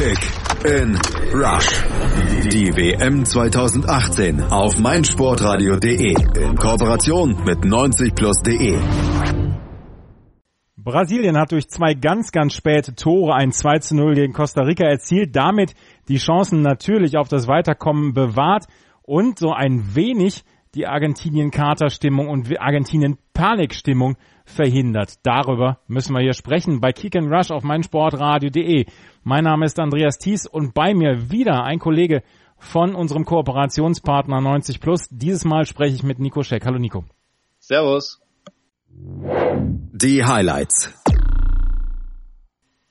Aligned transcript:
Kick 0.00 0.16
in 0.64 0.94
Rush. 1.34 1.84
Die 2.50 2.72
WM 2.74 3.22
2018 3.22 4.40
auf 4.44 4.78
meinsportradio.de 4.78 6.14
in 6.42 6.56
Kooperation 6.56 7.36
mit 7.44 7.58
90plus.de. 7.58 8.78
Brasilien 10.78 11.36
hat 11.36 11.52
durch 11.52 11.68
zwei 11.68 11.92
ganz, 11.92 12.32
ganz 12.32 12.54
späte 12.54 12.94
Tore 12.94 13.34
ein 13.34 13.52
2 13.52 13.80
zu 13.80 13.94
0 13.94 14.14
gegen 14.14 14.32
Costa 14.32 14.62
Rica 14.62 14.86
erzielt, 14.86 15.36
damit 15.36 15.74
die 16.08 16.16
Chancen 16.16 16.62
natürlich 16.62 17.18
auf 17.18 17.28
das 17.28 17.46
Weiterkommen 17.46 18.14
bewahrt 18.14 18.68
und 19.02 19.38
so 19.38 19.52
ein 19.52 19.94
wenig 19.94 20.44
die 20.74 20.86
Argentinien-Kater-Stimmung 20.86 22.28
und 22.28 22.58
Argentinien-Panik-Stimmung 22.58 24.16
verhindert. 24.46 25.14
Darüber 25.24 25.78
müssen 25.88 26.14
wir 26.14 26.22
hier 26.22 26.32
sprechen 26.32 26.80
bei 26.80 26.92
Kick 26.92 27.16
and 27.16 27.30
Rush 27.30 27.50
auf 27.50 27.64
meinsportradio.de. 27.64 28.86
Mein 29.22 29.44
Name 29.44 29.66
ist 29.66 29.78
Andreas 29.78 30.16
Thies 30.16 30.46
und 30.46 30.72
bei 30.72 30.94
mir 30.94 31.30
wieder 31.30 31.62
ein 31.62 31.78
Kollege 31.78 32.22
von 32.56 32.94
unserem 32.94 33.26
Kooperationspartner 33.26 34.40
90 34.40 34.80
Plus. 34.80 35.08
Dieses 35.10 35.44
Mal 35.44 35.66
spreche 35.66 35.94
ich 35.94 36.02
mit 36.02 36.18
Nico 36.18 36.42
Scheck. 36.42 36.64
Hallo 36.64 36.78
Nico. 36.78 37.04
Servus. 37.58 38.18
Die 38.88 40.24
Highlights. 40.24 40.94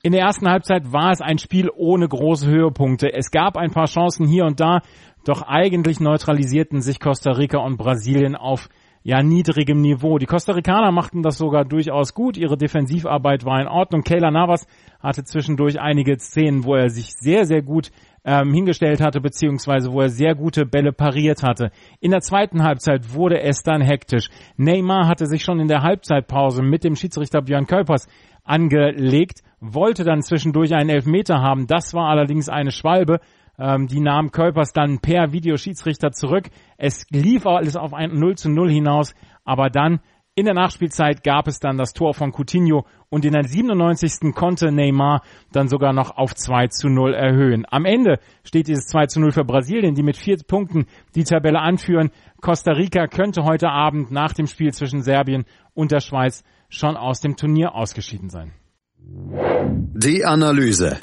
In 0.04 0.12
der 0.12 0.22
ersten 0.22 0.48
Halbzeit 0.48 0.92
war 0.92 1.10
es 1.10 1.20
ein 1.20 1.38
Spiel 1.38 1.68
ohne 1.76 2.06
große 2.06 2.48
Höhepunkte. 2.48 3.12
Es 3.12 3.32
gab 3.32 3.56
ein 3.56 3.72
paar 3.72 3.86
Chancen 3.86 4.24
hier 4.24 4.44
und 4.44 4.60
da, 4.60 4.82
doch 5.24 5.42
eigentlich 5.42 5.98
neutralisierten 5.98 6.80
sich 6.80 7.00
Costa 7.00 7.32
Rica 7.32 7.58
und 7.58 7.76
Brasilien 7.76 8.36
auf 8.36 8.68
ja, 9.02 9.22
niedrigem 9.22 9.80
Niveau. 9.80 10.18
Die 10.18 10.26
Costa 10.26 10.52
Ricaner 10.52 10.92
machten 10.92 11.22
das 11.22 11.38
sogar 11.38 11.64
durchaus 11.64 12.12
gut. 12.12 12.36
Ihre 12.36 12.58
Defensivarbeit 12.58 13.44
war 13.44 13.60
in 13.60 13.68
Ordnung. 13.68 14.02
Kayla 14.02 14.30
Navas 14.30 14.66
hatte 15.00 15.24
zwischendurch 15.24 15.80
einige 15.80 16.18
Szenen, 16.18 16.64
wo 16.64 16.74
er 16.74 16.90
sich 16.90 17.14
sehr, 17.14 17.46
sehr 17.46 17.62
gut 17.62 17.90
ähm, 18.24 18.52
hingestellt 18.52 19.00
hatte, 19.00 19.20
beziehungsweise 19.20 19.90
wo 19.92 20.02
er 20.02 20.10
sehr 20.10 20.34
gute 20.34 20.66
Bälle 20.66 20.92
pariert 20.92 21.42
hatte. 21.42 21.70
In 22.00 22.10
der 22.10 22.20
zweiten 22.20 22.62
Halbzeit 22.62 23.14
wurde 23.14 23.40
es 23.40 23.62
dann 23.62 23.80
hektisch. 23.80 24.28
Neymar 24.58 25.08
hatte 25.08 25.26
sich 25.26 25.42
schon 25.42 25.60
in 25.60 25.68
der 25.68 25.82
Halbzeitpause 25.82 26.62
mit 26.62 26.84
dem 26.84 26.96
Schiedsrichter 26.96 27.40
Björn 27.40 27.66
Kölpers 27.66 28.06
angelegt, 28.44 29.40
wollte 29.60 30.04
dann 30.04 30.22
zwischendurch 30.22 30.74
einen 30.74 30.90
Elfmeter 30.90 31.40
haben. 31.40 31.66
Das 31.66 31.94
war 31.94 32.08
allerdings 32.08 32.48
eine 32.48 32.70
Schwalbe. 32.70 33.20
Ähm, 33.60 33.86
die 33.86 34.00
nahm 34.00 34.32
Kölpers 34.32 34.72
dann 34.72 35.00
per 35.00 35.32
Videoschiedsrichter 35.32 36.12
zurück. 36.12 36.48
Es 36.78 37.04
lief 37.10 37.46
alles 37.46 37.76
auf 37.76 37.92
ein 37.92 38.18
0 38.18 38.36
zu 38.36 38.48
0 38.48 38.70
hinaus, 38.70 39.14
aber 39.44 39.68
dann 39.68 40.00
in 40.34 40.46
der 40.46 40.54
Nachspielzeit 40.54 41.22
gab 41.22 41.46
es 41.48 41.58
dann 41.58 41.76
das 41.76 41.92
Tor 41.92 42.14
von 42.14 42.32
Coutinho 42.32 42.86
und 43.10 43.26
in 43.26 43.32
der 43.32 43.44
97. 43.44 44.32
konnte 44.34 44.72
Neymar 44.72 45.20
dann 45.52 45.68
sogar 45.68 45.92
noch 45.92 46.16
auf 46.16 46.34
2 46.34 46.68
zu 46.68 46.88
0 46.88 47.12
erhöhen. 47.12 47.66
Am 47.68 47.84
Ende 47.84 48.18
steht 48.44 48.68
dieses 48.68 48.86
2 48.86 49.06
zu 49.06 49.20
0 49.20 49.32
für 49.32 49.44
Brasilien, 49.44 49.94
die 49.94 50.02
mit 50.02 50.16
vier 50.16 50.38
Punkten 50.38 50.86
die 51.14 51.24
Tabelle 51.24 51.60
anführen. 51.60 52.10
Costa 52.40 52.72
Rica 52.72 53.08
könnte 53.08 53.44
heute 53.44 53.68
Abend 53.68 54.10
nach 54.10 54.32
dem 54.32 54.46
Spiel 54.46 54.72
zwischen 54.72 55.02
Serbien 55.02 55.44
und 55.74 55.92
der 55.92 56.00
Schweiz 56.00 56.42
schon 56.70 56.96
aus 56.96 57.20
dem 57.20 57.36
Turnier 57.36 57.74
ausgeschieden 57.74 58.30
sein. 58.30 58.52
Die 58.96 60.24
Analyse. 60.24 60.98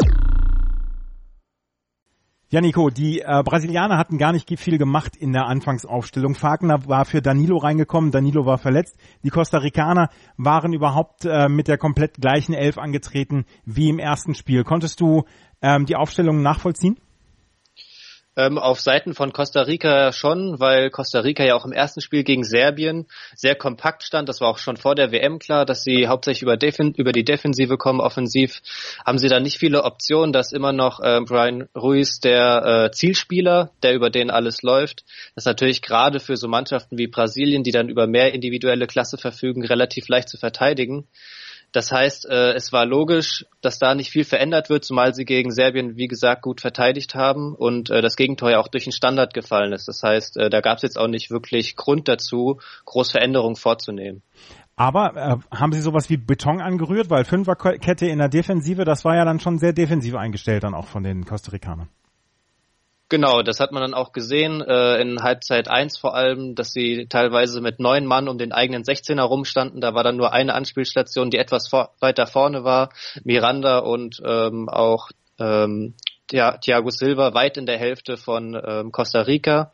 Ja, 2.49 2.61
Nico, 2.61 2.89
die 2.89 3.19
äh, 3.19 3.43
Brasilianer 3.43 3.97
hatten 3.97 4.17
gar 4.17 4.31
nicht 4.31 4.47
viel 4.57 4.77
gemacht 4.77 5.17
in 5.17 5.33
der 5.33 5.47
Anfangsaufstellung. 5.47 6.33
Fagner 6.33 6.87
war 6.87 7.03
für 7.03 7.21
Danilo 7.21 7.57
reingekommen, 7.57 8.09
Danilo 8.09 8.45
war 8.45 8.57
verletzt. 8.57 8.95
Die 9.25 9.29
Costa 9.29 9.57
Ricaner 9.57 10.09
waren 10.37 10.71
überhaupt 10.71 11.25
äh, 11.25 11.49
mit 11.49 11.67
der 11.67 11.77
komplett 11.77 12.13
gleichen 12.21 12.53
Elf 12.53 12.77
angetreten 12.77 13.43
wie 13.65 13.89
im 13.89 13.99
ersten 13.99 14.33
Spiel. 14.33 14.63
Konntest 14.63 15.01
du 15.01 15.25
ähm, 15.61 15.85
die 15.87 15.97
Aufstellung 15.97 16.41
nachvollziehen? 16.41 16.97
Ähm, 18.37 18.59
auf 18.59 18.79
Seiten 18.79 19.15
von 19.15 19.33
Costa 19.33 19.61
Rica 19.61 20.11
schon, 20.11 20.59
weil 20.59 20.91
Costa 20.91 21.21
Rica 21.21 21.43
ja 21.43 21.55
auch 21.55 21.65
im 21.65 21.71
ersten 21.71 22.01
Spiel 22.01 22.23
gegen 22.23 22.43
Serbien 22.43 23.07
sehr 23.35 23.55
kompakt 23.55 24.03
stand. 24.03 24.29
Das 24.29 24.41
war 24.41 24.47
auch 24.49 24.59
schon 24.59 24.77
vor 24.77 24.93
der 24.93 25.11
WM 25.11 25.39
klar, 25.39 25.65
dass 25.65 25.83
sie 25.83 26.07
hauptsächlich 26.07 26.43
über, 26.43 26.55
Defen 26.55 26.93
über 26.93 27.11
die 27.11 27.25
Defensive 27.25 27.77
kommen. 27.77 27.99
Offensiv 27.99 28.61
haben 29.03 29.17
sie 29.17 29.27
da 29.27 29.39
nicht 29.39 29.57
viele 29.57 29.83
Optionen. 29.83 30.31
dass 30.31 30.51
immer 30.51 30.71
noch 30.71 30.99
äh, 30.99 31.19
Brian 31.21 31.67
Ruiz 31.75 32.19
der 32.19 32.85
äh, 32.85 32.91
Zielspieler, 32.91 33.71
der 33.81 33.95
über 33.95 34.11
den 34.11 34.29
alles 34.29 34.61
läuft. 34.61 35.03
Das 35.33 35.43
ist 35.43 35.47
natürlich 35.47 35.81
gerade 35.81 36.19
für 36.19 36.37
so 36.37 36.47
Mannschaften 36.47 36.97
wie 36.99 37.07
Brasilien, 37.07 37.63
die 37.63 37.71
dann 37.71 37.89
über 37.89 38.05
mehr 38.05 38.33
individuelle 38.33 38.85
Klasse 38.85 39.17
verfügen, 39.17 39.65
relativ 39.65 40.07
leicht 40.09 40.29
zu 40.29 40.37
verteidigen. 40.37 41.07
Das 41.77 41.91
heißt, 41.91 42.27
äh, 42.27 42.53
es 42.53 42.73
war 42.73 42.87
logisch, 42.87 43.45
dass 43.61 43.77
da 43.77 43.93
nicht 43.93 44.09
viel 44.09 44.23
verändert 44.23 44.71
wird, 44.71 44.83
zumal 44.83 45.13
sie 45.13 45.25
gegen 45.25 45.51
Serbien, 45.51 45.95
wie 45.95 46.07
gesagt, 46.07 46.41
gut 46.41 46.59
verteidigt 46.59 47.13
haben 47.13 47.53
und 47.53 47.91
äh, 47.91 48.01
das 48.01 48.15
Gegentor 48.15 48.49
ja 48.49 48.57
auch 48.57 48.67
durch 48.67 48.85
den 48.85 48.93
Standard 48.93 49.35
gefallen 49.35 49.73
ist. 49.73 49.87
Das 49.87 50.01
heißt, 50.01 50.37
äh, 50.37 50.49
da 50.49 50.61
gab 50.61 50.77
es 50.77 50.81
jetzt 50.81 50.97
auch 50.97 51.07
nicht 51.07 51.29
wirklich 51.29 51.75
Grund 51.75 52.07
dazu, 52.07 52.59
groß 52.85 53.11
Veränderungen 53.11 53.55
vorzunehmen. 53.55 54.23
Aber 54.75 55.15
äh, 55.15 55.55
haben 55.55 55.71
Sie 55.71 55.81
sowas 55.81 56.09
wie 56.09 56.17
Beton 56.17 56.61
angerührt? 56.61 57.11
Weil 57.11 57.25
Fünferkette 57.25 58.07
in 58.07 58.17
der 58.17 58.29
Defensive, 58.29 58.83
das 58.83 59.05
war 59.05 59.15
ja 59.15 59.23
dann 59.23 59.39
schon 59.39 59.59
sehr 59.59 59.73
defensiv 59.73 60.15
eingestellt 60.15 60.63
dann 60.63 60.73
auch 60.73 60.87
von 60.87 61.03
den 61.03 61.25
Costa 61.25 61.51
Ricanern. 61.51 61.89
Genau, 63.09 63.41
das 63.41 63.61
hat 63.61 63.71
man 63.71 63.81
dann 63.81 63.93
auch 63.93 64.11
gesehen 64.11 64.61
äh, 64.61 64.99
in 64.99 65.23
Halbzeit 65.23 65.69
1 65.69 65.97
vor 65.97 66.13
allem, 66.13 66.55
dass 66.55 66.73
sie 66.73 67.07
teilweise 67.07 67.61
mit 67.61 67.79
neun 67.79 68.05
Mann 68.05 68.27
um 68.27 68.37
den 68.37 68.51
eigenen 68.51 68.83
16er 68.83 69.21
rumstanden. 69.21 69.79
Da 69.79 69.93
war 69.93 70.03
dann 70.03 70.17
nur 70.17 70.33
eine 70.33 70.53
Anspielstation, 70.53 71.29
die 71.29 71.37
etwas 71.37 71.69
vor 71.69 71.93
weiter 72.01 72.27
vorne 72.27 72.65
war. 72.65 72.89
Miranda 73.23 73.79
und 73.79 74.21
ähm, 74.25 74.67
auch 74.67 75.09
ähm, 75.39 75.93
ja, 76.31 76.57
Thiago 76.57 76.89
Silva 76.89 77.33
weit 77.33 77.55
in 77.55 77.65
der 77.65 77.77
Hälfte 77.77 78.17
von 78.17 78.59
ähm, 78.61 78.91
Costa 78.91 79.21
Rica. 79.21 79.71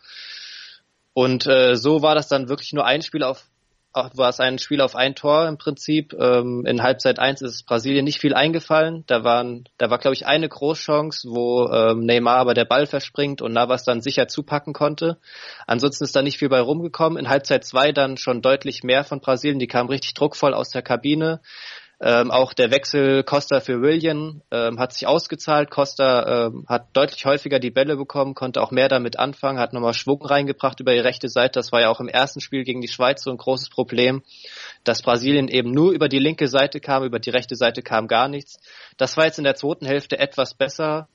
Und 1.13 1.47
äh, 1.47 1.75
so 1.75 2.03
war 2.03 2.13
das 2.13 2.27
dann 2.27 2.49
wirklich 2.49 2.73
nur 2.73 2.85
ein 2.85 3.01
Spiel 3.01 3.23
auf 3.23 3.45
war 3.93 4.29
es 4.29 4.39
ein 4.39 4.57
Spiel 4.59 4.81
auf 4.81 4.95
ein 4.95 5.15
Tor 5.15 5.47
im 5.47 5.57
Prinzip. 5.57 6.13
Ähm, 6.13 6.65
in 6.65 6.81
Halbzeit 6.81 7.19
1 7.19 7.41
ist 7.41 7.65
Brasilien 7.65 8.05
nicht 8.05 8.19
viel 8.19 8.33
eingefallen. 8.33 9.03
Da 9.07 9.23
waren, 9.23 9.65
da 9.77 9.89
war 9.89 9.99
glaube 9.99 10.15
ich 10.15 10.25
eine 10.25 10.49
Großchance, 10.49 11.29
wo 11.29 11.69
ähm, 11.71 12.05
Neymar 12.05 12.37
aber 12.37 12.53
der 12.53 12.65
Ball 12.65 12.87
verspringt 12.87 13.41
und 13.41 13.53
Navas 13.53 13.83
dann 13.83 14.01
sicher 14.01 14.27
zupacken 14.27 14.73
konnte. 14.73 15.17
Ansonsten 15.67 16.03
ist 16.03 16.15
da 16.15 16.21
nicht 16.21 16.39
viel 16.39 16.49
bei 16.49 16.59
rumgekommen. 16.59 17.19
In 17.19 17.29
Halbzeit 17.29 17.63
2 17.63 17.91
dann 17.91 18.17
schon 18.17 18.41
deutlich 18.41 18.83
mehr 18.83 19.03
von 19.03 19.19
Brasilien. 19.19 19.59
Die 19.59 19.67
kamen 19.67 19.89
richtig 19.89 20.13
druckvoll 20.15 20.53
aus 20.53 20.69
der 20.69 20.81
Kabine. 20.81 21.39
Ähm, 22.05 22.31
auch 22.31 22.51
der 22.51 22.69
Wechsel 22.69 23.23
Costa 23.23 23.61
für 23.61 23.81
William 23.81 24.41
ähm, 24.51 24.77
hat 24.77 24.91
sich 24.91 25.07
ausgezahlt. 25.07 25.71
Costa 25.71 26.47
ähm, 26.47 26.65
hat 26.67 26.87
deutlich 26.91 27.25
häufiger 27.25 27.59
die 27.59 27.71
Bälle 27.71 27.95
bekommen, 27.95 28.35
konnte 28.35 28.61
auch 28.61 28.71
mehr 28.71 28.89
damit 28.89 29.17
anfangen, 29.17 29.57
hat 29.57 29.71
nochmal 29.71 29.93
Schwung 29.93 30.21
reingebracht 30.21 30.81
über 30.81 30.91
die 30.91 30.99
rechte 30.99 31.29
Seite. 31.29 31.59
Das 31.59 31.71
war 31.71 31.79
ja 31.79 31.89
auch 31.89 32.01
im 32.01 32.09
ersten 32.09 32.41
Spiel 32.41 32.65
gegen 32.65 32.81
die 32.81 32.89
Schweiz 32.89 33.23
so 33.23 33.31
ein 33.31 33.37
großes 33.37 33.69
Problem, 33.69 34.21
dass 34.83 35.01
Brasilien 35.01 35.47
eben 35.47 35.71
nur 35.71 35.93
über 35.93 36.09
die 36.09 36.19
linke 36.19 36.49
Seite 36.49 36.81
kam, 36.81 37.05
über 37.05 37.19
die 37.19 37.29
rechte 37.29 37.55
Seite 37.55 37.81
kam 37.81 38.09
gar 38.09 38.27
nichts. 38.27 38.57
Das 38.97 39.15
war 39.15 39.23
jetzt 39.23 39.37
in 39.37 39.45
der 39.45 39.55
zweiten 39.55 39.85
Hälfte 39.85 40.19
etwas 40.19 40.55
besser 40.55 41.07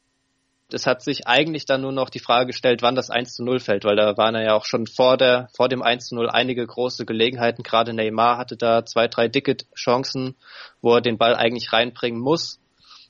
es 0.73 0.87
hat 0.87 1.03
sich 1.03 1.27
eigentlich 1.27 1.65
dann 1.65 1.81
nur 1.81 1.93
noch 1.93 2.11
die 2.11 2.19
Frage 2.19 2.49
gestellt, 2.49 2.83
wann 2.83 2.95
das 2.95 3.11
1 3.11 3.35
zu 3.35 3.45
0 3.45 3.59
fällt, 3.59 3.85
weil 3.85 3.97
da 3.97 4.17
waren 4.17 4.35
ja 4.35 4.55
auch 4.55 4.67
schon 4.67 4.87
vor 4.87 5.17
der, 5.17 5.49
vor 5.57 5.69
dem 5.69 5.83
1 5.83 6.09
zu 6.09 6.15
0 6.15 6.29
einige 6.29 6.67
große 6.67 7.07
Gelegenheiten. 7.07 7.63
Gerade 7.63 7.95
Neymar 7.95 8.37
hatte 8.37 8.57
da 8.57 8.85
zwei, 8.85 9.09
drei 9.09 9.29
dicke 9.29 9.57
Chancen, 9.75 10.37
wo 10.83 10.95
er 10.95 11.01
den 11.01 11.17
Ball 11.17 11.35
eigentlich 11.35 11.73
reinbringen 11.73 12.21
muss. 12.21 12.61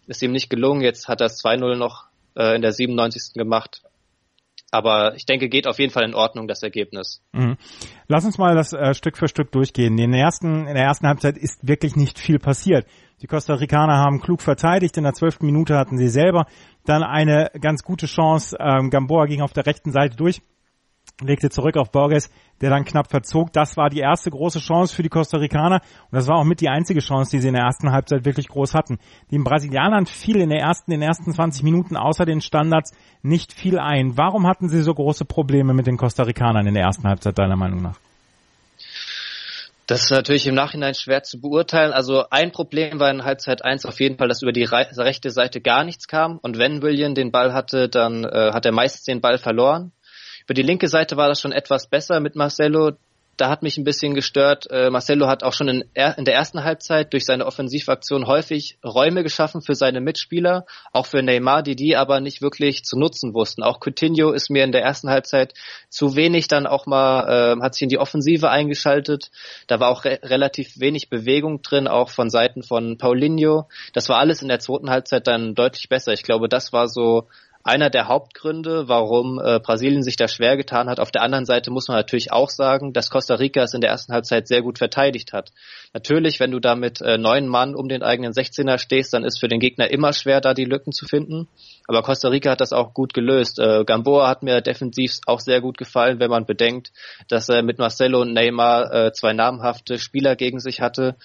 Ist 0.06 0.22
ihm 0.22 0.32
nicht 0.32 0.50
gelungen. 0.50 0.82
Jetzt 0.82 1.08
hat 1.08 1.20
er 1.20 1.26
das 1.26 1.42
2-0 1.42 1.74
noch 1.76 2.04
äh, 2.36 2.54
in 2.54 2.62
der 2.62 2.72
97. 2.72 3.34
gemacht. 3.34 3.82
Aber 4.70 5.14
ich 5.16 5.24
denke, 5.24 5.48
geht 5.48 5.66
auf 5.66 5.78
jeden 5.78 5.92
Fall 5.92 6.04
in 6.04 6.14
Ordnung, 6.14 6.46
das 6.46 6.62
Ergebnis. 6.62 7.22
Mhm. 7.32 7.56
Lass 8.06 8.24
uns 8.24 8.36
mal 8.36 8.54
das 8.54 8.72
äh, 8.72 8.92
Stück 8.92 9.16
für 9.16 9.28
Stück 9.28 9.50
durchgehen. 9.50 9.96
In 9.98 10.12
der, 10.12 10.20
ersten, 10.20 10.66
in 10.66 10.74
der 10.74 10.84
ersten 10.84 11.06
Halbzeit 11.06 11.38
ist 11.38 11.66
wirklich 11.66 11.96
nicht 11.96 12.18
viel 12.18 12.38
passiert. 12.38 12.86
Die 13.22 13.26
Costa 13.26 13.54
Ricaner 13.54 13.96
haben 13.96 14.20
klug 14.20 14.42
verteidigt. 14.42 14.96
In 14.96 15.04
der 15.04 15.14
zwölften 15.14 15.46
Minute 15.46 15.76
hatten 15.76 15.96
sie 15.96 16.08
selber 16.08 16.46
dann 16.84 17.02
eine 17.02 17.50
ganz 17.60 17.82
gute 17.82 18.06
Chance. 18.06 18.56
Ähm, 18.60 18.90
Gamboa 18.90 19.26
ging 19.26 19.40
auf 19.40 19.52
der 19.52 19.66
rechten 19.66 19.90
Seite 19.90 20.16
durch, 20.16 20.42
legte 21.20 21.50
zurück 21.50 21.76
auf 21.76 21.90
Borges, 21.90 22.30
der 22.60 22.70
dann 22.70 22.84
knapp 22.84 23.10
verzog. 23.10 23.52
Das 23.52 23.76
war 23.76 23.90
die 23.90 24.00
erste 24.00 24.30
große 24.30 24.58
Chance 24.60 24.94
für 24.94 25.02
die 25.02 25.08
Costa 25.08 25.38
Ricaner 25.38 25.80
und 26.10 26.12
das 26.12 26.26
war 26.26 26.36
auch 26.36 26.44
mit 26.44 26.60
die 26.60 26.68
einzige 26.68 27.00
Chance, 27.00 27.30
die 27.30 27.40
sie 27.40 27.48
in 27.48 27.54
der 27.54 27.64
ersten 27.64 27.90
Halbzeit 27.92 28.24
wirklich 28.24 28.48
groß 28.48 28.74
hatten. 28.74 28.98
Den 29.30 29.44
Brasilianern 29.44 30.06
fiel 30.06 30.40
in 30.40 30.50
der 30.50 30.60
ersten, 30.60 30.92
in 30.92 31.00
den 31.00 31.08
ersten 31.08 31.32
20 31.32 31.62
Minuten 31.62 31.96
außer 31.96 32.24
den 32.24 32.40
Standards 32.40 32.92
nicht 33.22 33.52
viel 33.52 33.78
ein. 33.78 34.16
Warum 34.16 34.46
hatten 34.46 34.68
sie 34.68 34.82
so 34.82 34.94
große 34.94 35.24
Probleme 35.24 35.74
mit 35.74 35.86
den 35.86 35.96
Costa 35.96 36.22
Ricanern 36.22 36.66
in 36.66 36.74
der 36.74 36.84
ersten 36.84 37.08
Halbzeit 37.08 37.38
deiner 37.38 37.56
Meinung 37.56 37.82
nach? 37.82 37.98
Das 39.88 40.02
ist 40.02 40.10
natürlich 40.10 40.46
im 40.46 40.54
Nachhinein 40.54 40.92
schwer 40.92 41.22
zu 41.22 41.40
beurteilen. 41.40 41.94
Also 41.94 42.24
ein 42.28 42.52
Problem 42.52 43.00
war 43.00 43.10
in 43.10 43.24
Halbzeit 43.24 43.64
1 43.64 43.86
auf 43.86 43.98
jeden 44.00 44.18
Fall, 44.18 44.28
dass 44.28 44.42
über 44.42 44.52
die 44.52 44.64
rechte 44.64 45.30
Seite 45.30 45.62
gar 45.62 45.82
nichts 45.82 46.06
kam. 46.08 46.38
Und 46.42 46.58
wenn 46.58 46.82
William 46.82 47.14
den 47.14 47.32
Ball 47.32 47.54
hatte, 47.54 47.88
dann 47.88 48.24
äh, 48.24 48.50
hat 48.52 48.66
er 48.66 48.72
meistens 48.72 49.04
den 49.04 49.22
Ball 49.22 49.38
verloren. 49.38 49.92
Über 50.48 50.54
die 50.54 50.62
linke 50.62 50.88
Seite 50.88 51.18
war 51.18 51.28
das 51.28 51.42
schon 51.42 51.52
etwas 51.52 51.88
besser 51.90 52.20
mit 52.20 52.34
Marcelo. 52.34 52.92
da 53.36 53.50
hat 53.50 53.62
mich 53.62 53.76
ein 53.76 53.84
bisschen 53.84 54.14
gestört. 54.14 54.66
Äh, 54.70 54.88
Marcelo 54.88 55.28
hat 55.28 55.44
auch 55.44 55.52
schon 55.52 55.68
in, 55.68 55.84
in, 55.94 56.24
der 56.24 56.34
ersten 56.34 56.64
Halbzeit 56.64 57.12
durch 57.12 57.26
seine 57.26 57.44
Offensivaktion 57.44 58.26
häufig 58.26 58.78
Räume 58.82 59.22
geschaffen 59.22 59.60
für 59.60 59.74
seine 59.74 60.00
Mitspieler, 60.00 60.64
auch 60.90 61.04
für 61.04 61.22
Neymar, 61.22 61.62
die 61.62 61.76
die 61.76 61.96
aber 61.96 62.20
nicht 62.20 62.40
wirklich 62.40 62.82
zu 62.82 62.98
nutzen 62.98 63.34
wussten. 63.34 63.62
Auch 63.62 63.78
Coutinho 63.78 64.32
ist 64.32 64.48
mir 64.48 64.64
in 64.64 64.72
der 64.72 64.82
ersten 64.82 65.10
Halbzeit 65.10 65.52
zu 65.90 66.16
wenig 66.16 66.48
dann 66.48 66.66
auch 66.66 66.86
mal, 66.86 67.58
äh, 67.58 67.62
hat 67.62 67.74
sich 67.74 67.82
in 67.82 67.90
die 67.90 67.98
Offensive 67.98 68.48
eingeschaltet. 68.48 69.30
Da 69.66 69.78
war 69.80 69.90
auch 69.90 70.06
re 70.06 70.18
relativ 70.22 70.80
wenig 70.80 71.10
Bewegung 71.10 71.60
drin, 71.60 71.88
auch 71.88 72.08
von 72.08 72.30
Seiten 72.30 72.62
von 72.62 72.96
Paulinho. 72.96 73.68
Das 73.92 74.08
war 74.08 74.16
alles 74.16 74.40
in 74.40 74.48
der 74.48 74.60
zweiten 74.60 74.88
Halbzeit 74.88 75.26
dann 75.26 75.54
deutlich 75.54 75.90
besser. 75.90 76.14
Ich 76.14 76.22
glaube, 76.22 76.48
das 76.48 76.72
war 76.72 76.88
so 76.88 77.28
einer 77.64 77.90
der 77.90 78.08
Hauptgründe, 78.08 78.88
warum 78.88 79.38
äh, 79.38 79.58
Brasilien 79.60 80.02
sich 80.02 80.16
da 80.16 80.28
schwer 80.28 80.56
getan 80.56 80.88
hat. 80.88 81.00
Auf 81.00 81.10
der 81.10 81.22
anderen 81.22 81.44
Seite 81.44 81.70
muss 81.70 81.88
man 81.88 81.96
natürlich 81.96 82.32
auch 82.32 82.50
sagen, 82.50 82.92
dass 82.92 83.10
Costa 83.10 83.34
Rica 83.34 83.62
es 83.62 83.74
in 83.74 83.80
der 83.80 83.90
ersten 83.90 84.12
Halbzeit 84.12 84.48
sehr 84.48 84.62
gut 84.62 84.78
verteidigt 84.78 85.32
hat. 85.32 85.50
Natürlich, 85.92 86.40
wenn 86.40 86.50
du 86.50 86.60
da 86.60 86.74
mit 86.76 87.00
äh, 87.00 87.18
neun 87.18 87.46
Mann 87.46 87.74
um 87.74 87.88
den 87.88 88.02
eigenen 88.02 88.32
16er 88.32 88.78
stehst, 88.78 89.12
dann 89.12 89.24
ist 89.24 89.38
für 89.38 89.48
den 89.48 89.60
Gegner 89.60 89.90
immer 89.90 90.12
schwer, 90.12 90.40
da 90.40 90.54
die 90.54 90.64
Lücken 90.64 90.92
zu 90.92 91.06
finden. 91.06 91.48
Aber 91.86 92.02
Costa 92.02 92.28
Rica 92.28 92.50
hat 92.50 92.60
das 92.60 92.72
auch 92.72 92.94
gut 92.94 93.12
gelöst. 93.12 93.58
Äh, 93.58 93.84
Gamboa 93.84 94.28
hat 94.28 94.42
mir 94.42 94.60
defensiv 94.60 95.18
auch 95.26 95.40
sehr 95.40 95.60
gut 95.60 95.78
gefallen, 95.78 96.20
wenn 96.20 96.30
man 96.30 96.46
bedenkt, 96.46 96.92
dass 97.28 97.48
er 97.48 97.62
mit 97.62 97.78
Marcelo 97.78 98.22
und 98.22 98.32
Neymar 98.32 98.92
äh, 98.92 99.12
zwei 99.12 99.32
namhafte 99.32 99.98
Spieler 99.98 100.36
gegen 100.36 100.60
sich 100.60 100.80
hatte 100.80 101.16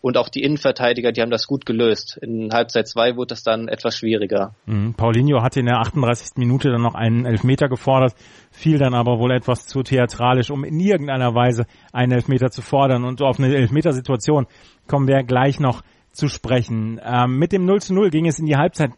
und 0.00 0.16
auch 0.16 0.28
die 0.28 0.42
Innenverteidiger, 0.42 1.12
die 1.12 1.20
haben 1.20 1.30
das 1.30 1.46
gut 1.46 1.66
gelöst. 1.66 2.18
In 2.20 2.50
Halbzeit 2.52 2.86
zwei 2.86 3.16
wurde 3.16 3.28
das 3.28 3.42
dann 3.42 3.68
etwas 3.68 3.96
schwieriger. 3.96 4.54
Mhm. 4.66 4.94
Paulinho 4.94 5.42
hatte 5.42 5.60
in 5.60 5.66
der 5.66 5.78
38. 5.80 6.36
Minute 6.36 6.70
dann 6.70 6.82
noch 6.82 6.94
einen 6.94 7.26
Elfmeter 7.26 7.68
gefordert, 7.68 8.14
fiel 8.50 8.78
dann 8.78 8.94
aber 8.94 9.18
wohl 9.18 9.32
etwas 9.32 9.66
zu 9.66 9.82
theatralisch, 9.82 10.50
um 10.50 10.64
in 10.64 10.78
irgendeiner 10.78 11.34
Weise 11.34 11.66
einen 11.92 12.12
Elfmeter 12.12 12.50
zu 12.50 12.62
fordern. 12.62 13.04
Und 13.04 13.22
auf 13.22 13.38
eine 13.38 13.54
Elfmetersituation 13.54 14.46
kommen 14.86 15.08
wir 15.08 15.22
gleich 15.24 15.58
noch 15.58 15.82
zu 16.12 16.28
sprechen. 16.28 17.00
Ähm, 17.04 17.38
mit 17.38 17.52
dem 17.52 17.64
0 17.64 17.80
zu 17.80 17.94
0 17.94 18.10
ging 18.10 18.26
es 18.26 18.38
in 18.38 18.46
die 18.46 18.56
Halbzeit. 18.56 18.90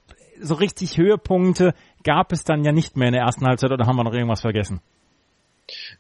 So 0.43 0.55
richtig 0.55 0.97
Höhepunkte 0.97 1.75
gab 2.03 2.33
es 2.33 2.45
dann 2.45 2.65
ja 2.65 2.73
nicht 2.73 2.97
mehr 2.97 3.09
in 3.09 3.15
der 3.15 3.23
ersten 3.23 3.47
Halbzeit 3.47 3.71
oder 3.73 3.87
haben 3.87 3.97
wir 3.97 4.05
noch 4.05 4.15
irgendwas 4.15 4.41
vergessen? 4.41 4.81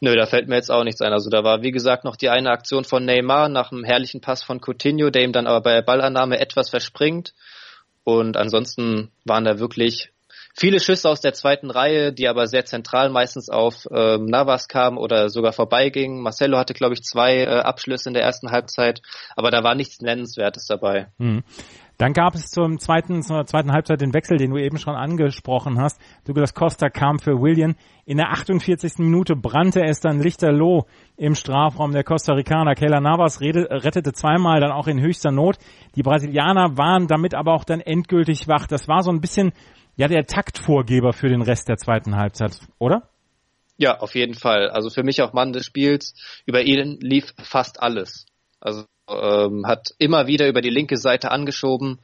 Nö, 0.00 0.14
da 0.14 0.26
fällt 0.26 0.48
mir 0.48 0.56
jetzt 0.56 0.70
auch 0.70 0.84
nichts 0.84 1.00
ein. 1.00 1.12
Also 1.12 1.30
da 1.30 1.44
war, 1.44 1.62
wie 1.62 1.70
gesagt, 1.70 2.04
noch 2.04 2.16
die 2.16 2.28
eine 2.28 2.50
Aktion 2.50 2.84
von 2.84 3.04
Neymar 3.04 3.48
nach 3.48 3.72
einem 3.72 3.84
herrlichen 3.84 4.20
Pass 4.20 4.42
von 4.42 4.60
Coutinho, 4.60 5.10
der 5.10 5.22
ihm 5.22 5.32
dann 5.32 5.46
aber 5.46 5.60
bei 5.60 5.74
der 5.74 5.82
Ballannahme 5.82 6.40
etwas 6.40 6.70
verspringt. 6.70 7.32
Und 8.04 8.36
ansonsten 8.36 9.10
waren 9.24 9.44
da 9.44 9.58
wirklich 9.58 10.10
viele 10.54 10.80
Schüsse 10.80 11.08
aus 11.08 11.20
der 11.20 11.32
zweiten 11.32 11.70
Reihe, 11.70 12.12
die 12.12 12.28
aber 12.28 12.46
sehr 12.46 12.64
zentral 12.64 13.10
meistens 13.10 13.48
auf 13.48 13.86
ähm, 13.90 14.26
Navas 14.26 14.68
kamen 14.68 14.98
oder 14.98 15.28
sogar 15.28 15.52
vorbeigingen. 15.52 16.20
Marcelo 16.20 16.58
hatte, 16.58 16.74
glaube 16.74 16.94
ich, 16.94 17.02
zwei 17.02 17.38
äh, 17.38 17.46
Abschlüsse 17.46 18.08
in 18.10 18.14
der 18.14 18.22
ersten 18.22 18.50
Halbzeit, 18.50 19.02
aber 19.36 19.50
da 19.50 19.62
war 19.62 19.74
nichts 19.74 20.00
Nennenswertes 20.00 20.66
dabei. 20.66 21.08
Mhm. 21.18 21.44
Dann 22.00 22.14
gab 22.14 22.34
es 22.34 22.46
zum 22.46 22.78
zweiten, 22.78 23.20
zur 23.20 23.44
zweiten 23.44 23.72
Halbzeit 23.72 24.00
den 24.00 24.14
Wechsel, 24.14 24.38
den 24.38 24.52
du 24.52 24.56
eben 24.56 24.78
schon 24.78 24.94
angesprochen 24.94 25.78
hast. 25.78 26.00
Douglas 26.24 26.54
Costa 26.54 26.88
kam 26.88 27.18
für 27.18 27.42
William. 27.42 27.74
In 28.06 28.16
der 28.16 28.30
48. 28.30 29.00
Minute 29.00 29.36
brannte 29.36 29.82
es 29.84 30.00
dann 30.00 30.18
lichterloh 30.18 30.86
im 31.18 31.34
Strafraum 31.34 31.92
der 31.92 32.02
Costa 32.02 32.32
Ricaner. 32.32 32.74
Keller 32.74 33.02
Navas 33.02 33.42
rettete 33.42 34.14
zweimal, 34.14 34.60
dann 34.60 34.72
auch 34.72 34.86
in 34.86 34.98
höchster 34.98 35.30
Not. 35.30 35.58
Die 35.94 36.02
Brasilianer 36.02 36.78
waren 36.78 37.06
damit 37.06 37.34
aber 37.34 37.52
auch 37.52 37.64
dann 37.64 37.80
endgültig 37.80 38.48
wach. 38.48 38.66
Das 38.66 38.88
war 38.88 39.02
so 39.02 39.10
ein 39.10 39.20
bisschen, 39.20 39.52
ja, 39.96 40.08
der 40.08 40.24
Taktvorgeber 40.24 41.12
für 41.12 41.28
den 41.28 41.42
Rest 41.42 41.68
der 41.68 41.76
zweiten 41.76 42.16
Halbzeit, 42.16 42.60
oder? 42.78 43.10
Ja, 43.76 43.98
auf 43.98 44.14
jeden 44.14 44.34
Fall. 44.34 44.70
Also 44.70 44.88
für 44.88 45.02
mich 45.02 45.20
auch 45.20 45.34
Mann 45.34 45.52
des 45.52 45.66
Spiels. 45.66 46.14
Über 46.46 46.62
ihn 46.62 46.96
lief 47.02 47.34
fast 47.42 47.82
alles. 47.82 48.24
Also 48.60 48.84
ähm, 49.10 49.66
hat 49.66 49.94
immer 49.98 50.26
wieder 50.26 50.48
über 50.48 50.60
die 50.60 50.70
linke 50.70 50.96
Seite 50.96 51.30
angeschoben, 51.30 51.98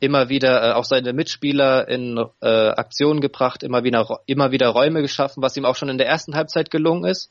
immer 0.00 0.28
wieder 0.28 0.62
äh, 0.62 0.72
auch 0.72 0.84
seine 0.84 1.12
Mitspieler 1.12 1.88
in 1.88 2.18
äh, 2.40 2.46
Aktionen 2.46 3.20
gebracht, 3.20 3.62
immer 3.62 3.84
wieder, 3.84 4.20
immer 4.26 4.52
wieder 4.52 4.68
Räume 4.68 5.02
geschaffen, 5.02 5.42
was 5.42 5.56
ihm 5.56 5.64
auch 5.64 5.76
schon 5.76 5.88
in 5.88 5.98
der 5.98 6.06
ersten 6.06 6.34
Halbzeit 6.34 6.70
gelungen 6.70 7.04
ist. 7.04 7.30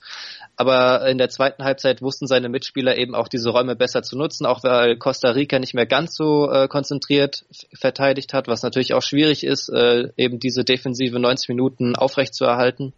Aber 0.55 1.07
in 1.07 1.17
der 1.17 1.29
zweiten 1.29 1.63
Halbzeit 1.63 2.01
wussten 2.01 2.27
seine 2.27 2.49
Mitspieler 2.49 2.97
eben 2.97 3.15
auch 3.15 3.27
diese 3.27 3.49
Räume 3.49 3.75
besser 3.75 4.01
zu 4.01 4.17
nutzen, 4.17 4.45
auch 4.45 4.63
weil 4.63 4.97
Costa 4.97 5.29
Rica 5.31 5.59
nicht 5.59 5.73
mehr 5.73 5.85
ganz 5.85 6.15
so 6.15 6.49
äh, 6.51 6.67
konzentriert 6.67 7.45
verteidigt 7.73 8.33
hat, 8.33 8.47
was 8.47 8.63
natürlich 8.63 8.93
auch 8.93 9.03
schwierig 9.03 9.43
ist, 9.43 9.69
äh, 9.69 10.09
eben 10.17 10.39
diese 10.39 10.63
defensive 10.63 11.19
90 11.19 11.49
Minuten 11.49 11.95
aufrechtzuerhalten. 11.95 12.93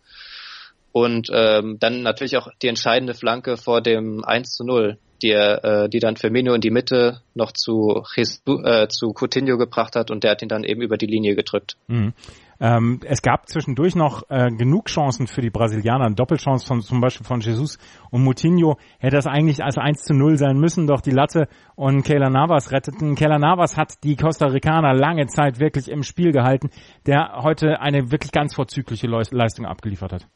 Und 0.91 1.29
ähm, 1.31 1.77
dann 1.79 2.01
natürlich 2.01 2.37
auch 2.37 2.47
die 2.63 2.67
entscheidende 2.67 3.13
Flanke 3.13 3.57
vor 3.57 3.81
dem 3.81 4.23
1 4.25 4.53
zu 4.53 4.63
0 4.63 4.97
die, 5.21 5.31
äh, 5.31 5.89
die 5.89 5.99
dann 5.99 6.15
Firmino 6.15 6.53
in 6.53 6.61
die 6.61 6.71
Mitte 6.71 7.21
noch 7.35 7.51
zu, 7.51 8.03
Jesus, 8.15 8.41
äh, 8.47 8.87
zu 8.87 9.13
Coutinho 9.13 9.57
gebracht 9.57 9.95
hat 9.95 10.11
und 10.11 10.23
der 10.23 10.31
hat 10.31 10.41
ihn 10.41 10.49
dann 10.49 10.63
eben 10.63 10.81
über 10.81 10.97
die 10.97 11.05
Linie 11.05 11.35
gedrückt. 11.35 11.77
Mhm. 11.87 12.13
Ähm, 12.61 12.99
es 13.05 13.21
gab 13.21 13.47
zwischendurch 13.47 13.95
noch 13.95 14.23
äh, 14.29 14.49
genug 14.49 14.87
Chancen 14.87 15.27
für 15.27 15.41
die 15.41 15.49
Brasilianer, 15.49 16.05
eine 16.05 16.15
Doppelchance 16.15 16.65
von 16.65 16.81
zum 16.81 16.99
Beispiel 16.99 17.25
von 17.25 17.39
Jesus 17.39 17.77
und 18.11 18.23
Moutinho 18.23 18.77
hätte 18.99 19.15
das 19.15 19.27
eigentlich 19.27 19.63
als 19.63 19.77
1 19.77 20.03
zu 20.03 20.13
0 20.13 20.37
sein 20.37 20.57
müssen, 20.59 20.85
doch 20.85 20.99
die 20.99 21.11
Latte 21.11 21.47
und 21.75 22.03
Keylor 22.03 22.29
Navas 22.29 22.71
retteten. 22.71 23.15
Keylor 23.15 23.39
Navas 23.39 23.77
hat 23.77 24.03
die 24.03 24.17
Costa 24.17 24.47
Ricaner 24.47 24.93
lange 24.93 25.27
Zeit 25.27 25.59
wirklich 25.59 25.89
im 25.89 26.03
Spiel 26.03 26.33
gehalten, 26.33 26.69
der 27.05 27.39
heute 27.43 27.79
eine 27.79 28.11
wirklich 28.11 28.31
ganz 28.33 28.55
vorzügliche 28.55 29.07
Leistung 29.07 29.65
abgeliefert 29.65 30.11
hat. 30.11 30.27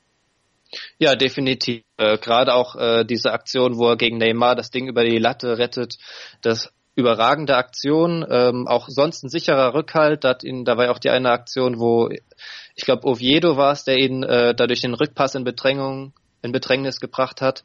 Ja, 0.98 1.16
definitiv. 1.16 1.84
Äh, 1.98 2.18
Gerade 2.18 2.54
auch 2.54 2.75
äh, 2.75 3.04
diese 3.06 3.31
Aktion, 3.31 3.78
wo 3.78 3.90
er 3.90 3.98
gegen 3.98 4.18
Neymar 4.18 4.56
das 4.56 4.72
Ding 4.72 4.88
über 4.88 5.04
die 5.04 5.18
Latte 5.18 5.58
rettet, 5.58 5.98
das 6.42 6.72
überragende 6.96 7.58
Aktion, 7.58 8.25
ähm, 8.30 8.68
auch 8.68 8.88
sonst 8.88 9.24
ein 9.24 9.30
sicherer 9.30 9.74
Rückhalt. 9.74 10.24
Da, 10.24 10.30
hat 10.30 10.44
ihn, 10.44 10.64
da 10.66 10.78
war 10.78 10.86
ja 10.86 10.92
auch 10.92 11.00
die 11.00 11.10
eine 11.10 11.31
Aktion, 11.31 11.80
wo 11.80 12.10
ich 12.10 12.86
glaube 12.86 13.08
Oviedo 13.08 13.58
war 13.58 13.72
es, 13.74 13.84
der 13.84 13.98
ihn 13.98 14.24
äh, 14.24 14.54
dadurch 14.54 14.81
den 14.81 14.94
Rückpass 14.94 15.36
in 15.36 15.44
Bedrängung, 15.44 16.14
in 16.42 16.52
Bedrängnis 16.52 17.00
gebracht 17.00 17.42
hat 17.42 17.64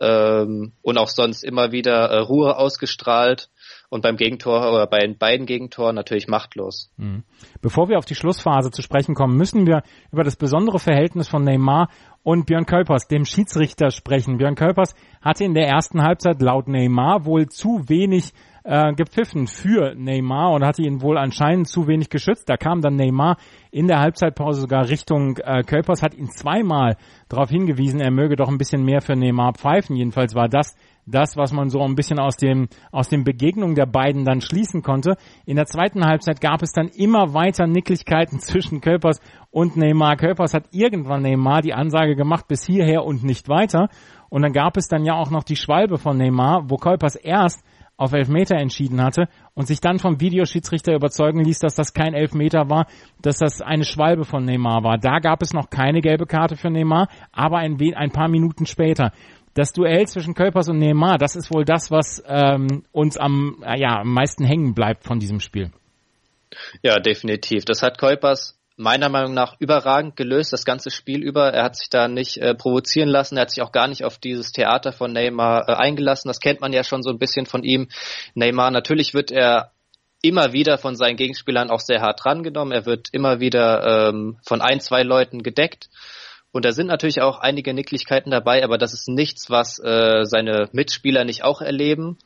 ähm, 0.00 0.72
und 0.82 0.98
auch 0.98 1.08
sonst 1.08 1.42
immer 1.42 1.72
wieder 1.72 2.10
äh, 2.10 2.18
Ruhe 2.20 2.56
ausgestrahlt 2.56 3.50
und 3.90 4.02
beim 4.02 4.16
Gegentor 4.16 4.70
oder 4.72 4.86
bei 4.86 4.98
den 4.98 5.18
beiden 5.18 5.46
Gegentoren 5.46 5.94
natürlich 5.94 6.28
machtlos. 6.28 6.90
Mhm. 6.96 7.24
Bevor 7.60 7.88
wir 7.88 7.98
auf 7.98 8.04
die 8.04 8.14
Schlussphase 8.14 8.70
zu 8.70 8.82
sprechen 8.82 9.14
kommen, 9.14 9.36
müssen 9.36 9.66
wir 9.66 9.82
über 10.12 10.24
das 10.24 10.36
besondere 10.36 10.78
Verhältnis 10.78 11.28
von 11.28 11.42
Neymar 11.42 11.88
und 12.22 12.46
Björn 12.46 12.66
Kölpers, 12.66 13.08
dem 13.08 13.24
Schiedsrichter, 13.24 13.90
sprechen. 13.90 14.38
Björn 14.38 14.54
Kölpers 14.54 14.94
hatte 15.22 15.44
in 15.44 15.54
der 15.54 15.66
ersten 15.66 16.02
Halbzeit 16.02 16.40
laut 16.42 16.68
Neymar 16.68 17.24
wohl 17.24 17.48
zu 17.48 17.88
wenig 17.88 18.32
äh, 18.68 18.92
gepfiffen 18.92 19.46
für 19.46 19.94
Neymar 19.94 20.52
und 20.52 20.62
hatte 20.62 20.82
ihn 20.82 21.00
wohl 21.00 21.16
anscheinend 21.16 21.68
zu 21.68 21.86
wenig 21.88 22.10
geschützt. 22.10 22.50
Da 22.50 22.58
kam 22.58 22.82
dann 22.82 22.96
Neymar 22.96 23.38
in 23.70 23.88
der 23.88 23.98
Halbzeitpause 23.98 24.60
sogar 24.60 24.90
Richtung 24.90 25.38
äh, 25.38 25.62
Kölpers, 25.62 26.02
hat 26.02 26.14
ihn 26.14 26.28
zweimal 26.28 26.98
darauf 27.30 27.48
hingewiesen, 27.48 28.00
er 28.00 28.10
möge 28.10 28.36
doch 28.36 28.48
ein 28.48 28.58
bisschen 28.58 28.84
mehr 28.84 29.00
für 29.00 29.16
Neymar 29.16 29.54
pfeifen. 29.54 29.96
Jedenfalls 29.96 30.34
war 30.34 30.50
das 30.50 30.76
das, 31.06 31.38
was 31.38 31.52
man 31.52 31.70
so 31.70 31.80
ein 31.80 31.94
bisschen 31.94 32.18
aus 32.18 32.36
dem, 32.36 32.68
aus 32.92 33.08
den 33.08 33.24
Begegnungen 33.24 33.74
der 33.74 33.86
beiden 33.86 34.26
dann 34.26 34.42
schließen 34.42 34.82
konnte. 34.82 35.16
In 35.46 35.56
der 35.56 35.64
zweiten 35.64 36.04
Halbzeit 36.04 36.42
gab 36.42 36.62
es 36.62 36.72
dann 36.72 36.88
immer 36.88 37.32
weiter 37.32 37.66
Nicklichkeiten 37.66 38.38
zwischen 38.40 38.82
Kölpers 38.82 39.18
und 39.50 39.78
Neymar. 39.78 40.16
Kölpers 40.16 40.52
hat 40.52 40.66
irgendwann 40.72 41.22
Neymar 41.22 41.62
die 41.62 41.72
Ansage 41.72 42.16
gemacht, 42.16 42.48
bis 42.48 42.66
hierher 42.66 43.04
und 43.04 43.24
nicht 43.24 43.48
weiter. 43.48 43.88
Und 44.28 44.42
dann 44.42 44.52
gab 44.52 44.76
es 44.76 44.88
dann 44.88 45.06
ja 45.06 45.14
auch 45.14 45.30
noch 45.30 45.44
die 45.44 45.56
Schwalbe 45.56 45.96
von 45.96 46.18
Neymar, 46.18 46.68
wo 46.68 46.76
Kölpers 46.76 47.16
erst 47.16 47.64
auf 47.98 48.12
Elfmeter 48.14 48.56
entschieden 48.56 49.02
hatte 49.02 49.28
und 49.54 49.66
sich 49.66 49.80
dann 49.80 49.98
vom 49.98 50.20
Videoschiedsrichter 50.20 50.94
überzeugen 50.94 51.44
ließ, 51.44 51.58
dass 51.58 51.74
das 51.74 51.92
kein 51.92 52.14
Elfmeter 52.14 52.70
war, 52.70 52.86
dass 53.20 53.38
das 53.38 53.60
eine 53.60 53.84
Schwalbe 53.84 54.24
von 54.24 54.44
Neymar 54.44 54.82
war. 54.84 54.96
Da 54.96 55.18
gab 55.18 55.42
es 55.42 55.52
noch 55.52 55.68
keine 55.68 56.00
gelbe 56.00 56.24
Karte 56.24 56.56
für 56.56 56.70
Neymar, 56.70 57.08
aber 57.32 57.58
ein, 57.58 57.76
ein 57.94 58.12
paar 58.12 58.28
Minuten 58.28 58.64
später 58.64 59.12
das 59.54 59.72
Duell 59.72 60.06
zwischen 60.06 60.34
Kölpers 60.34 60.68
und 60.68 60.78
Neymar, 60.78 61.18
das 61.18 61.34
ist 61.34 61.52
wohl 61.52 61.64
das, 61.64 61.90
was 61.90 62.22
ähm, 62.26 62.84
uns 62.92 63.16
am, 63.16 63.62
äh, 63.66 63.80
ja, 63.80 64.00
am 64.00 64.12
meisten 64.12 64.44
hängen 64.44 64.72
bleibt 64.72 65.04
von 65.04 65.18
diesem 65.18 65.40
Spiel. 65.40 65.72
Ja, 66.82 67.00
definitiv. 67.00 67.64
Das 67.64 67.82
hat 67.82 67.98
Kölpers 67.98 68.57
meiner 68.78 69.08
Meinung 69.08 69.34
nach 69.34 69.56
überragend 69.58 70.16
gelöst, 70.16 70.52
das 70.52 70.64
ganze 70.64 70.90
Spiel 70.90 71.22
über. 71.22 71.52
Er 71.52 71.64
hat 71.64 71.76
sich 71.76 71.90
da 71.90 72.08
nicht 72.08 72.38
äh, 72.38 72.54
provozieren 72.54 73.08
lassen, 73.08 73.36
er 73.36 73.42
hat 73.42 73.50
sich 73.50 73.62
auch 73.62 73.72
gar 73.72 73.88
nicht 73.88 74.04
auf 74.04 74.18
dieses 74.18 74.52
Theater 74.52 74.92
von 74.92 75.12
Neymar 75.12 75.68
äh, 75.68 75.72
eingelassen. 75.74 76.28
Das 76.28 76.40
kennt 76.40 76.60
man 76.60 76.72
ja 76.72 76.84
schon 76.84 77.02
so 77.02 77.10
ein 77.10 77.18
bisschen 77.18 77.46
von 77.46 77.64
ihm. 77.64 77.88
Neymar, 78.34 78.70
natürlich 78.70 79.14
wird 79.14 79.32
er 79.32 79.72
immer 80.22 80.52
wieder 80.52 80.78
von 80.78 80.96
seinen 80.96 81.16
Gegenspielern 81.16 81.70
auch 81.70 81.80
sehr 81.80 82.00
hart 82.00 82.24
rangenommen. 82.24 82.72
Er 82.72 82.86
wird 82.86 83.08
immer 83.12 83.40
wieder 83.40 84.08
ähm, 84.08 84.38
von 84.46 84.60
ein, 84.60 84.80
zwei 84.80 85.02
Leuten 85.02 85.42
gedeckt. 85.42 85.88
Und 86.50 86.64
da 86.64 86.72
sind 86.72 86.86
natürlich 86.86 87.20
auch 87.20 87.38
einige 87.40 87.74
Nicklichkeiten 87.74 88.30
dabei, 88.30 88.64
aber 88.64 88.78
das 88.78 88.94
ist 88.94 89.08
nichts, 89.08 89.50
was 89.50 89.78
äh, 89.78 90.24
seine 90.24 90.68
Mitspieler 90.72 91.24
nicht 91.24 91.44
auch 91.44 91.60
erleben. 91.60 92.18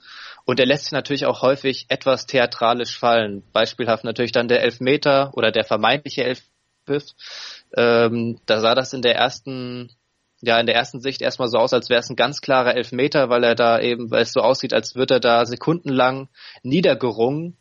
Und 0.45 0.61
er 0.61 0.67
lässt 0.67 0.85
sich 0.85 0.93
natürlich 0.93 1.27
auch 1.27 1.43
häufig 1.43 1.87
etwas 1.89 2.27
theatralisch 2.27 2.99
fallen. 2.99 3.43
Beispielhaft 3.53 4.05
natürlich 4.05 4.33
dann 4.33 4.49
der 4.49 4.63
Elfmeter 4.63 5.33
oder 5.35 5.53
der 5.53 5.65
vermeintliche 5.65 6.25
Elfpfiff. 6.25 7.05
Ähm, 7.77 8.41
da 8.47 8.61
sah 8.61 8.75
das 8.75 8.93
in 8.93 9.03
der 9.03 9.17
ersten 9.17 9.91
ja 10.43 10.59
in 10.59 10.67
der 10.67 10.75
ersten 10.75 11.01
Sicht 11.01 11.23
erstmal 11.23 11.49
so 11.49 11.59
aus, 11.59 11.73
als 11.73 11.89
wäre 11.89 12.01
es 12.01 12.11
ein 12.11 12.17
ganz 12.17 12.41
klarer 12.41 12.75
Elfmeter, 12.75 13.31
weil 13.31 13.45
er 13.45 13.55
da 13.55 13.79
eben, 13.79 14.11
weil 14.11 14.23
es 14.23 14.33
so 14.33 14.41
aussieht, 14.41 14.75
als 14.75 14.97
würde 14.97 15.15
er 15.15 15.21
da 15.21 15.47
sekundenlang 15.47 16.29
niedergerungen. 16.63 17.57